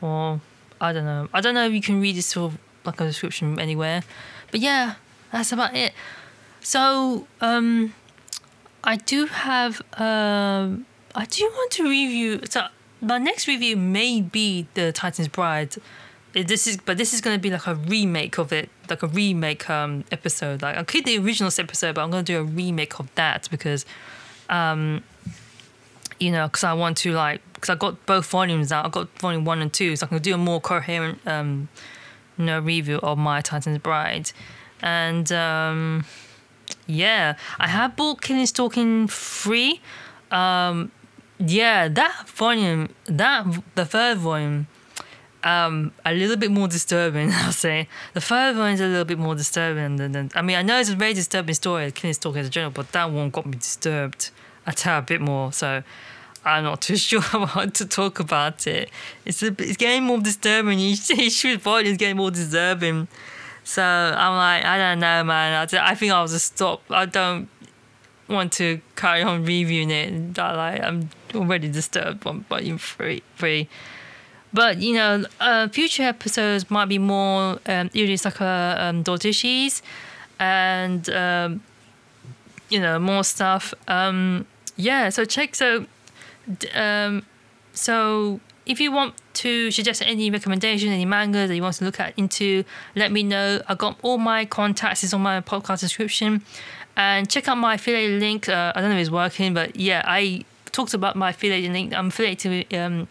Or 0.01 0.41
I 0.81 0.93
don't 0.93 1.05
know. 1.05 1.29
I 1.33 1.41
don't 1.41 1.55
know 1.55 1.67
if 1.67 1.73
you 1.73 1.81
can 1.81 2.01
read 2.01 2.17
this 2.17 2.27
sort 2.27 2.53
of 2.53 2.59
like 2.85 3.01
a 3.01 3.05
description 3.05 3.59
anywhere. 3.59 4.03
But 4.51 4.61
yeah, 4.61 4.95
that's 5.33 5.53
about 5.53 5.75
it. 5.75 5.93
So 6.61 7.27
um, 7.41 7.95
I 8.83 8.97
do 8.97 9.27
have 9.27 9.81
um, 9.99 10.87
I 11.15 11.25
do 11.27 11.45
want 11.45 11.71
to 11.73 11.85
review. 11.85 12.41
So 12.49 12.67
my 13.01 13.19
next 13.19 13.47
review 13.47 13.77
may 13.77 14.21
be 14.21 14.67
the 14.75 14.93
Titan's 14.93 15.29
Bride. 15.29 15.77
This 16.33 16.67
is, 16.67 16.79
but 16.79 16.99
this 16.99 17.15
is 17.15 17.21
going 17.21 17.37
to 17.37 17.41
be 17.41 17.51
like 17.51 17.67
a 17.69 17.77
remake 17.77 18.39
of 18.39 18.53
it, 18.53 18.69
like 18.91 19.05
a 19.05 19.07
remake 19.07 19.71
um, 19.71 20.05
episode. 20.11 20.63
Like 20.63 20.77
I 20.77 20.83
keep 20.83 21.05
the 21.05 21.19
original 21.19 21.53
episode, 21.57 21.95
but 21.95 22.03
I'm 22.03 22.11
going 22.11 22.25
to 22.25 22.33
do 22.33 22.41
a 22.41 22.43
remake 22.43 22.99
of 22.99 23.15
that 23.15 23.49
because, 23.51 23.87
um, 24.49 25.05
you 26.25 26.33
know, 26.33 26.47
because 26.47 26.65
I 26.65 26.73
want 26.73 26.97
to 26.99 27.13
like, 27.13 27.41
because 27.55 27.71
I 27.71 27.75
got 27.75 28.05
both 28.07 28.27
volumes 28.27 28.73
out. 28.73 28.87
I 28.87 28.89
got 28.89 29.09
volume 29.19 29.45
one 29.45 29.61
and 29.61 29.73
two, 29.73 29.97
so 29.97 30.07
I 30.07 30.09
can 30.09 30.19
do 30.19 30.35
a 30.35 30.39
more 30.39 30.61
coherent, 30.61 31.19
um, 31.27 31.69
you 32.39 32.45
know, 32.45 32.61
review 32.61 32.99
of 32.99 33.19
my 33.19 33.41
Titan's 33.41 33.79
Bride 33.79 34.33
and 34.85 35.33
um, 35.33 36.05
yeah, 36.87 37.37
I 37.59 37.69
have 37.69 37.97
bought 37.97 38.21
Killing 38.21 38.47
Stalking 38.47 39.09
free. 39.09 39.81
Um, 40.31 40.93
yeah, 41.39 41.89
that 41.89 42.29
volume, 42.29 42.91
that 43.07 43.47
the 43.75 43.87
third 43.87 44.19
volume, 44.19 44.67
um, 45.43 45.93
a 46.05 46.13
little 46.13 46.37
bit 46.37 46.51
more 46.51 46.69
disturbing. 46.69 47.31
I'll 47.33 47.53
say 47.53 47.89
the 48.13 48.21
third 48.21 48.59
one 48.59 48.73
is 48.73 48.81
a 48.81 48.87
little 48.87 49.07
bit 49.07 49.19
more 49.19 49.35
disturbing 49.35 49.97
than. 49.97 50.13
than 50.13 50.31
I 50.35 50.43
mean, 50.43 50.57
I 50.57 50.63
know 50.63 50.79
it's 50.79 50.91
a 50.91 50.97
very 50.97 51.15
disturbing 51.15 51.55
story, 51.55 51.91
Killing 51.91 52.13
Stalker 52.13 52.41
as 52.41 52.49
a 52.49 52.51
general, 52.51 52.71
but 52.71 52.93
that 52.93 53.11
one 53.11 53.31
got 53.31 53.47
me 53.47 53.57
disturbed 53.57 54.31
a 54.67 54.73
tad 54.73 55.07
bit 55.07 55.23
more. 55.23 55.51
So 55.51 55.83
I'm 56.45 56.65
not 56.65 56.83
too 56.83 56.97
sure 57.09 57.21
how 57.21 57.67
to 57.67 57.87
talk 57.87 58.21
about 58.21 58.67
it. 58.67 58.91
It's 59.25 59.43
a, 59.43 59.55
it's 59.59 59.77
getting 59.77 60.05
more 60.05 60.19
disturbing. 60.19 60.79
Each 60.79 61.11
each 61.19 61.43
volume 61.61 61.93
is 61.93 61.97
getting 61.99 62.17
more 62.17 62.31
disturbing. 62.31 63.09
So 63.65 63.83
I'm 63.83 64.37
like, 64.37 64.65
I 64.65 64.77
don't 64.77 65.01
know, 65.01 65.25
man. 65.25 65.67
I, 65.73 65.91
I 65.91 65.95
think 65.95 66.13
I'll 66.13 66.29
just 66.29 66.55
stop. 66.55 66.83
I 66.91 67.07
don't 67.07 67.49
want 68.29 68.53
to 68.55 68.81
carry 68.95 69.23
on 69.23 69.45
reviewing 69.45 69.91
it. 69.91 70.39
I, 70.39 70.55
like, 70.55 70.83
I'm 70.83 71.09
already 71.35 71.69
disturbed 71.69 72.25
by 72.25 72.33
volume 72.33 72.79
three. 72.79 73.23
three. 73.37 73.69
But 74.53 74.79
you 74.79 74.95
know, 74.95 75.25
uh, 75.41 75.69
future 75.69 76.05
episodes 76.05 76.71
might 76.71 76.87
be 76.87 76.99
more 76.99 77.59
um, 77.67 77.91
Sakura 77.91 78.77
um, 78.79 79.03
Dotishis 79.03 79.83
and 80.39 81.09
um, 81.11 81.61
you 82.69 82.81
know 82.81 82.99
more 83.01 83.25
stuff. 83.25 83.75
Um, 83.89 84.47
yeah, 84.77 85.09
so 85.09 85.25
check 85.25 85.57
so 85.57 85.87
um, 86.75 87.25
so 87.73 88.41
if 88.67 88.81
you 88.81 88.91
want 88.91 89.15
to 89.35 89.71
suggest 89.71 90.03
any 90.05 90.31
recommendation, 90.31 90.91
any 90.91 91.05
manga 91.05 91.47
that 91.47 91.55
you 91.55 91.63
want 91.63 91.77
to 91.77 91.85
look 91.85 92.01
at 92.01 92.15
into, 92.17 92.65
let 92.97 93.13
me 93.13 93.23
know. 93.23 93.61
I 93.69 93.75
got 93.75 93.99
all 94.03 94.19
my 94.19 94.45
contacts 94.45 95.05
is 95.05 95.13
on 95.13 95.21
my 95.21 95.41
podcast 95.41 95.81
description, 95.81 96.43
and 96.97 97.29
check 97.29 97.49
out 97.49 97.57
my 97.57 97.75
affiliate 97.75 98.21
link. 98.21 98.49
Uh, 98.49 98.73
I 98.75 98.81
don't 98.81 98.91
know 98.91 98.97
if 98.97 99.03
it's 99.03 99.11
working, 99.11 99.55
but 99.55 99.77
yeah, 99.77 100.03
I 100.05 100.45
talked 100.73 100.95
about 100.95 101.17
my 101.17 101.31
affiliate 101.31 101.71
link. 101.73 101.93
I'm 101.93 102.09
affiliated 102.09 102.51
with 102.71 102.79
um, 102.79 103.09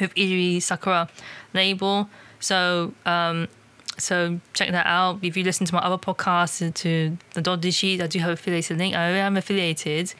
with 0.00 0.12
Iri 0.16 0.60
Sakura 0.60 1.08
label. 1.52 2.08
So 2.40 2.92
um, 3.06 3.48
so 3.98 4.40
check 4.52 4.70
that 4.70 4.86
out. 4.86 5.18
If 5.22 5.36
you 5.36 5.44
listen 5.44 5.66
to 5.66 5.74
my 5.74 5.80
other 5.80 5.98
podcasts, 5.98 6.74
to 6.74 7.16
the 7.32 7.42
Doujinshi, 7.42 8.00
I 8.00 8.06
do 8.06 8.18
have 8.20 8.30
affiliated 8.30 8.78
link. 8.78 8.94
I 8.94 9.08
am 9.08 9.36
affiliated. 9.36 10.14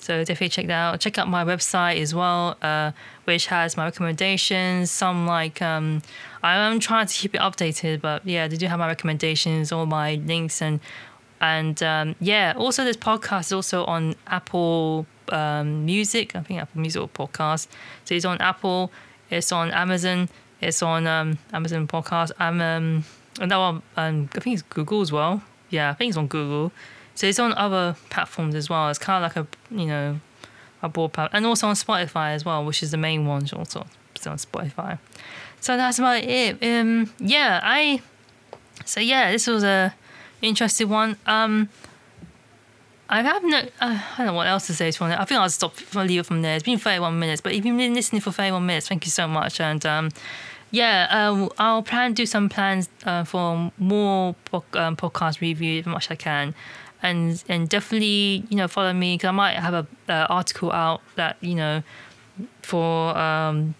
So 0.00 0.18
definitely 0.20 0.48
check 0.48 0.66
that 0.66 0.72
out. 0.72 1.00
Check 1.00 1.18
out 1.18 1.28
my 1.28 1.44
website 1.44 2.00
as 2.00 2.14
well, 2.14 2.56
uh, 2.62 2.92
which 3.24 3.46
has 3.46 3.76
my 3.76 3.84
recommendations. 3.84 4.90
Some 4.90 5.26
like 5.26 5.60
um, 5.60 6.02
I'm 6.42 6.80
trying 6.80 7.06
to 7.06 7.14
keep 7.14 7.34
it 7.34 7.40
updated, 7.40 8.00
but 8.00 8.26
yeah, 8.26 8.48
they 8.48 8.56
do 8.56 8.66
have 8.66 8.78
my 8.78 8.86
recommendations, 8.86 9.72
all 9.72 9.86
my 9.86 10.14
links, 10.14 10.62
and 10.62 10.80
and 11.40 11.82
um, 11.82 12.16
yeah. 12.20 12.54
Also, 12.56 12.84
this 12.84 12.96
podcast 12.96 13.46
is 13.46 13.52
also 13.52 13.84
on 13.84 14.14
Apple 14.26 15.06
um, 15.28 15.84
Music. 15.84 16.34
I 16.34 16.40
think 16.40 16.60
Apple 16.60 16.80
Music 16.80 17.02
or 17.02 17.08
podcast. 17.08 17.68
So 18.04 18.14
it's 18.14 18.24
on 18.24 18.38
Apple. 18.40 18.90
It's 19.30 19.52
on 19.52 19.70
Amazon. 19.70 20.28
It's 20.60 20.82
on 20.82 21.06
um, 21.06 21.38
Amazon 21.52 21.86
Podcast. 21.86 22.32
I'm 22.38 22.60
um, 22.60 23.04
and 23.40 23.50
that 23.50 23.56
one, 23.56 23.82
um, 23.96 24.28
I 24.34 24.40
think 24.40 24.54
it's 24.54 24.62
Google 24.62 25.00
as 25.00 25.12
well. 25.12 25.42
Yeah, 25.70 25.90
I 25.90 25.94
think 25.94 26.10
it's 26.10 26.18
on 26.18 26.26
Google. 26.26 26.72
So 27.14 27.26
it's 27.26 27.38
on 27.38 27.52
other 27.54 27.96
platforms 28.08 28.54
as 28.54 28.70
well. 28.70 28.88
It's 28.88 28.98
kind 28.98 29.24
of 29.24 29.36
like 29.36 29.46
a 29.46 29.74
you 29.74 29.86
know 29.86 30.20
a 30.82 30.88
broad 30.88 31.12
platform, 31.12 31.36
and 31.36 31.46
also 31.46 31.66
on 31.68 31.74
Spotify 31.74 32.34
as 32.34 32.44
well, 32.44 32.64
which 32.64 32.82
is 32.82 32.90
the 32.90 32.96
main 32.96 33.26
one. 33.26 33.46
Also, 33.54 33.86
it's 34.14 34.26
on 34.26 34.36
Spotify. 34.36 34.98
So 35.60 35.76
that's 35.76 35.98
about 35.98 36.22
it. 36.24 36.62
Um, 36.62 37.12
yeah, 37.18 37.60
I. 37.62 38.00
So 38.84 39.00
yeah, 39.00 39.30
this 39.32 39.46
was 39.46 39.62
a 39.62 39.94
interesting 40.42 40.88
one. 40.88 41.16
Um, 41.26 41.68
I 43.10 43.22
have 43.22 43.42
no, 43.42 43.58
uh, 43.58 43.62
I 43.80 44.14
don't 44.18 44.26
know 44.28 44.34
what 44.34 44.46
else 44.46 44.68
to 44.68 44.74
say 44.74 44.92
to 44.92 45.04
it. 45.06 45.18
I 45.18 45.24
think 45.24 45.40
I'll 45.40 45.48
stop, 45.48 45.74
I'll 45.96 46.04
leave 46.04 46.20
it 46.20 46.26
from 46.26 46.42
there. 46.42 46.54
It's 46.54 46.64
been 46.64 46.78
31 46.78 47.18
minutes, 47.18 47.40
but 47.40 47.52
if 47.52 47.64
you've 47.64 47.76
been 47.76 47.92
listening 47.92 48.20
for 48.20 48.30
31 48.30 48.64
minutes, 48.64 48.86
thank 48.88 49.04
you 49.04 49.10
so 49.10 49.26
much. 49.26 49.60
And 49.60 49.84
um, 49.84 50.10
yeah, 50.70 51.08
uh, 51.10 51.48
I'll 51.58 51.82
plan 51.82 52.12
to 52.12 52.22
do 52.22 52.26
some 52.26 52.48
plans 52.48 52.88
uh, 53.04 53.24
for 53.24 53.72
more 53.78 54.36
po- 54.44 54.64
um, 54.74 54.96
podcast 54.96 55.40
review 55.40 55.80
as 55.80 55.86
much 55.86 56.06
as 56.06 56.12
I 56.12 56.14
can. 56.14 56.54
And 57.02 57.42
and 57.48 57.68
definitely, 57.68 58.44
you 58.50 58.56
know, 58.56 58.68
follow 58.68 58.92
me 58.92 59.14
because 59.14 59.28
I 59.28 59.32
might 59.32 59.56
have 59.56 59.74
a 59.74 59.86
article 60.28 60.70
out 60.72 61.00
that, 61.16 61.36
you 61.40 61.54
know, 61.54 61.82
for 62.62 63.16
um, 63.16 63.74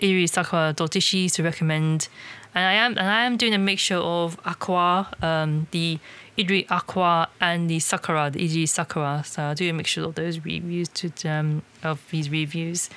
Sakura 0.00 0.74
Doujinshi 0.74 1.32
to 1.34 1.42
recommend. 1.42 2.08
And 2.54 2.64
I 2.64 2.72
am 2.72 2.92
and 2.92 3.08
I 3.08 3.24
am 3.24 3.36
doing 3.36 3.54
a 3.54 3.58
mixture 3.58 3.96
of 3.96 4.38
aqua, 4.44 5.12
um, 5.22 5.66
the 5.70 5.98
Idri 6.38 6.70
Aqua 6.70 7.28
and 7.40 7.68
the 7.68 7.78
Sakura, 7.78 8.30
the 8.30 8.40
Idri 8.40 8.68
Sakura. 8.68 9.22
So 9.24 9.42
I'll 9.42 9.54
do 9.54 9.68
a 9.68 9.72
mixture 9.72 10.04
of 10.04 10.14
those 10.14 10.38
reviews 10.44 10.88
to 10.88 11.10
um, 11.28 11.62
of 11.82 12.02
these 12.10 12.30
reviews, 12.30 12.90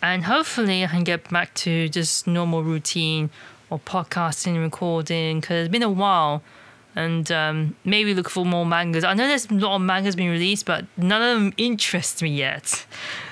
and 0.00 0.24
hopefully 0.24 0.84
I 0.84 0.86
can 0.86 1.04
get 1.04 1.28
back 1.30 1.54
to 1.54 1.88
just 1.88 2.26
normal 2.26 2.62
routine 2.62 3.30
or 3.70 3.78
podcasting, 3.78 4.60
recording 4.62 5.40
because 5.40 5.66
it's 5.66 5.72
been 5.72 5.82
a 5.82 5.90
while, 5.90 6.42
and 6.94 7.30
um, 7.32 7.76
maybe 7.84 8.14
look 8.14 8.28
for 8.28 8.44
more 8.44 8.66
mangas. 8.66 9.04
I 9.04 9.14
know 9.14 9.26
there's 9.26 9.50
a 9.50 9.54
lot 9.54 9.76
of 9.76 9.82
mangas 9.82 10.16
being 10.16 10.30
released, 10.30 10.66
but 10.66 10.84
none 10.96 11.22
of 11.22 11.40
them 11.40 11.52
interest 11.58 12.22
me 12.22 12.30
yet. 12.30 12.86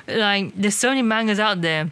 Like 0.09 0.55
there's 0.57 0.77
so 0.77 0.89
many 0.89 1.03
mangas 1.03 1.39
out 1.39 1.61
there. 1.61 1.91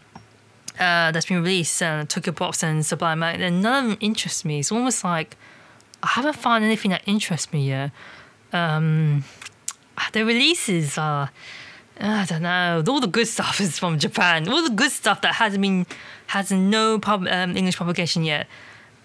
Uh, 0.78 1.10
that's 1.10 1.26
been 1.26 1.42
released, 1.42 1.82
uh, 1.82 2.04
Tokyo 2.06 2.32
Pops 2.32 2.62
and 2.62 2.86
Sublime, 2.86 3.20
and 3.24 3.62
none 3.62 3.84
of 3.84 3.90
them 3.90 3.98
interest 4.00 4.44
me. 4.44 4.60
It's 4.60 4.70
almost 4.70 5.02
like 5.02 5.36
I 6.04 6.08
haven't 6.08 6.36
found 6.36 6.64
anything 6.64 6.92
that 6.92 7.02
interests 7.04 7.52
me 7.52 7.66
yet. 7.66 7.90
Um, 8.52 9.24
the 10.12 10.24
releases 10.24 10.96
are, 10.96 11.30
I 12.00 12.24
don't 12.26 12.42
know. 12.42 12.84
All 12.86 13.00
the 13.00 13.08
good 13.08 13.26
stuff 13.36 13.60
is 13.60 13.76
from 13.76 13.98
Japan. 13.98 14.48
All 14.48 14.62
the 14.62 14.70
good 14.70 14.92
stuff 14.92 15.20
that 15.22 15.34
hasn't 15.34 15.62
been 15.62 15.86
has 16.28 16.52
no 16.52 16.98
pub, 16.98 17.26
um, 17.28 17.56
English 17.56 17.76
publication 17.76 18.22
yet. 18.22 18.46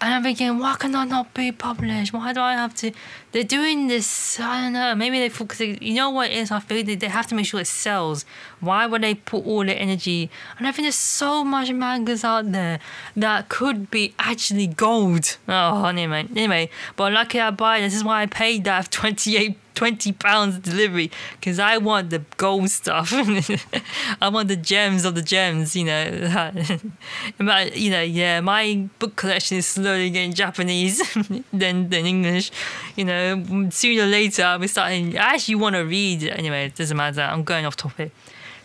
And 0.00 0.12
I'm 0.12 0.22
thinking, 0.22 0.58
why 0.58 0.74
can 0.76 0.94
I 0.94 1.04
not 1.04 1.32
be 1.32 1.50
published? 1.50 2.12
Why 2.12 2.32
do 2.32 2.40
I 2.40 2.54
have 2.54 2.74
to? 2.76 2.92
They're 3.32 3.42
doing 3.42 3.86
this. 3.86 4.38
I 4.38 4.62
don't 4.62 4.72
know. 4.74 4.94
Maybe 4.94 5.18
they 5.18 5.28
focus. 5.28 5.60
You 5.60 5.94
know 5.94 6.10
what 6.10 6.30
it 6.30 6.36
is? 6.36 6.50
I 6.50 6.60
feel 6.60 6.84
they, 6.84 6.94
they 6.94 7.08
have 7.08 7.26
to 7.28 7.34
make 7.34 7.46
sure 7.46 7.60
it 7.60 7.66
sells. 7.66 8.24
Why 8.60 8.86
would 8.86 9.02
they 9.02 9.14
put 9.14 9.46
all 9.46 9.64
their 9.64 9.78
energy? 9.78 10.30
And 10.58 10.66
I 10.66 10.72
think 10.72 10.84
there's 10.84 10.94
so 10.94 11.42
much 11.44 11.72
mangas 11.72 12.22
out 12.22 12.52
there 12.52 12.80
that 13.16 13.48
could 13.48 13.90
be 13.90 14.14
actually 14.18 14.66
gold. 14.66 15.38
Oh, 15.48 15.84
anyway, 15.86 16.28
anyway. 16.36 16.70
But 16.96 17.12
lucky 17.12 17.40
I 17.40 17.50
buy. 17.50 17.80
This 17.80 17.94
is 17.94 18.04
why 18.04 18.22
I 18.22 18.26
paid 18.26 18.64
that 18.64 18.90
28 18.90 19.56
20 19.74 20.12
pounds 20.12 20.58
delivery 20.58 21.10
because 21.38 21.58
I 21.58 21.78
want 21.78 22.10
the 22.10 22.20
gold 22.36 22.70
stuff. 22.70 23.12
I 24.20 24.28
want 24.28 24.48
the 24.48 24.56
gems 24.56 25.04
of 25.04 25.14
the 25.14 25.22
gems, 25.22 25.74
you 25.74 25.84
know. 25.84 26.50
but, 27.38 27.76
you 27.76 27.90
know, 27.90 28.02
yeah, 28.02 28.40
my 28.40 28.88
book 28.98 29.16
collection 29.16 29.58
is 29.58 29.66
slowly 29.66 30.10
getting 30.10 30.32
Japanese 30.32 31.02
than, 31.52 31.88
than 31.88 32.06
English. 32.06 32.50
You 32.96 33.04
know, 33.04 33.68
sooner 33.70 34.04
or 34.04 34.06
later 34.06 34.44
I'll 34.44 34.58
be 34.58 34.68
starting. 34.68 35.16
I 35.18 35.34
actually 35.34 35.56
want 35.56 35.76
to 35.76 35.82
read. 35.82 36.24
Anyway, 36.24 36.66
it 36.66 36.76
doesn't 36.76 36.96
matter. 36.96 37.22
I'm 37.22 37.44
going 37.44 37.66
off 37.66 37.76
topic. 37.76 38.12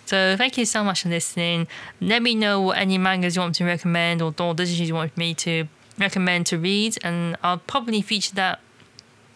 So 0.06 0.36
thank 0.38 0.58
you 0.58 0.66
so 0.66 0.84
much 0.84 1.04
for 1.04 1.10
listening. 1.10 1.68
Let 2.02 2.24
me 2.24 2.34
know 2.34 2.62
what 2.62 2.78
any 2.80 2.98
mangas 2.98 3.36
you 3.36 3.44
want 3.44 3.54
to 3.56 3.66
recommend 3.66 4.24
or 4.24 4.32
doujins 4.32 4.88
you 4.88 4.96
want 4.96 5.16
me 5.16 5.36
to 5.36 5.68
recommend 6.00 6.48
to 6.48 6.58
read, 6.58 6.98
and 7.04 7.38
I'll 7.44 7.60
probably 7.60 8.02
feature 8.02 8.34
that 8.36 8.60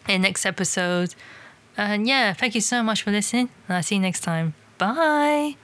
in 0.08 0.24
next 0.24 0.46
episode. 0.46 1.14
And 1.78 2.08
yeah, 2.08 2.34
thank 2.34 2.56
you 2.56 2.62
so 2.62 2.84
much 2.84 3.02
for 3.02 3.12
listening. 3.12 3.50
And 3.68 3.78
I'll 3.78 3.84
see 3.84 3.96
you 3.96 4.02
next 4.02 4.22
time. 4.22 4.54
Bye. 4.78 5.58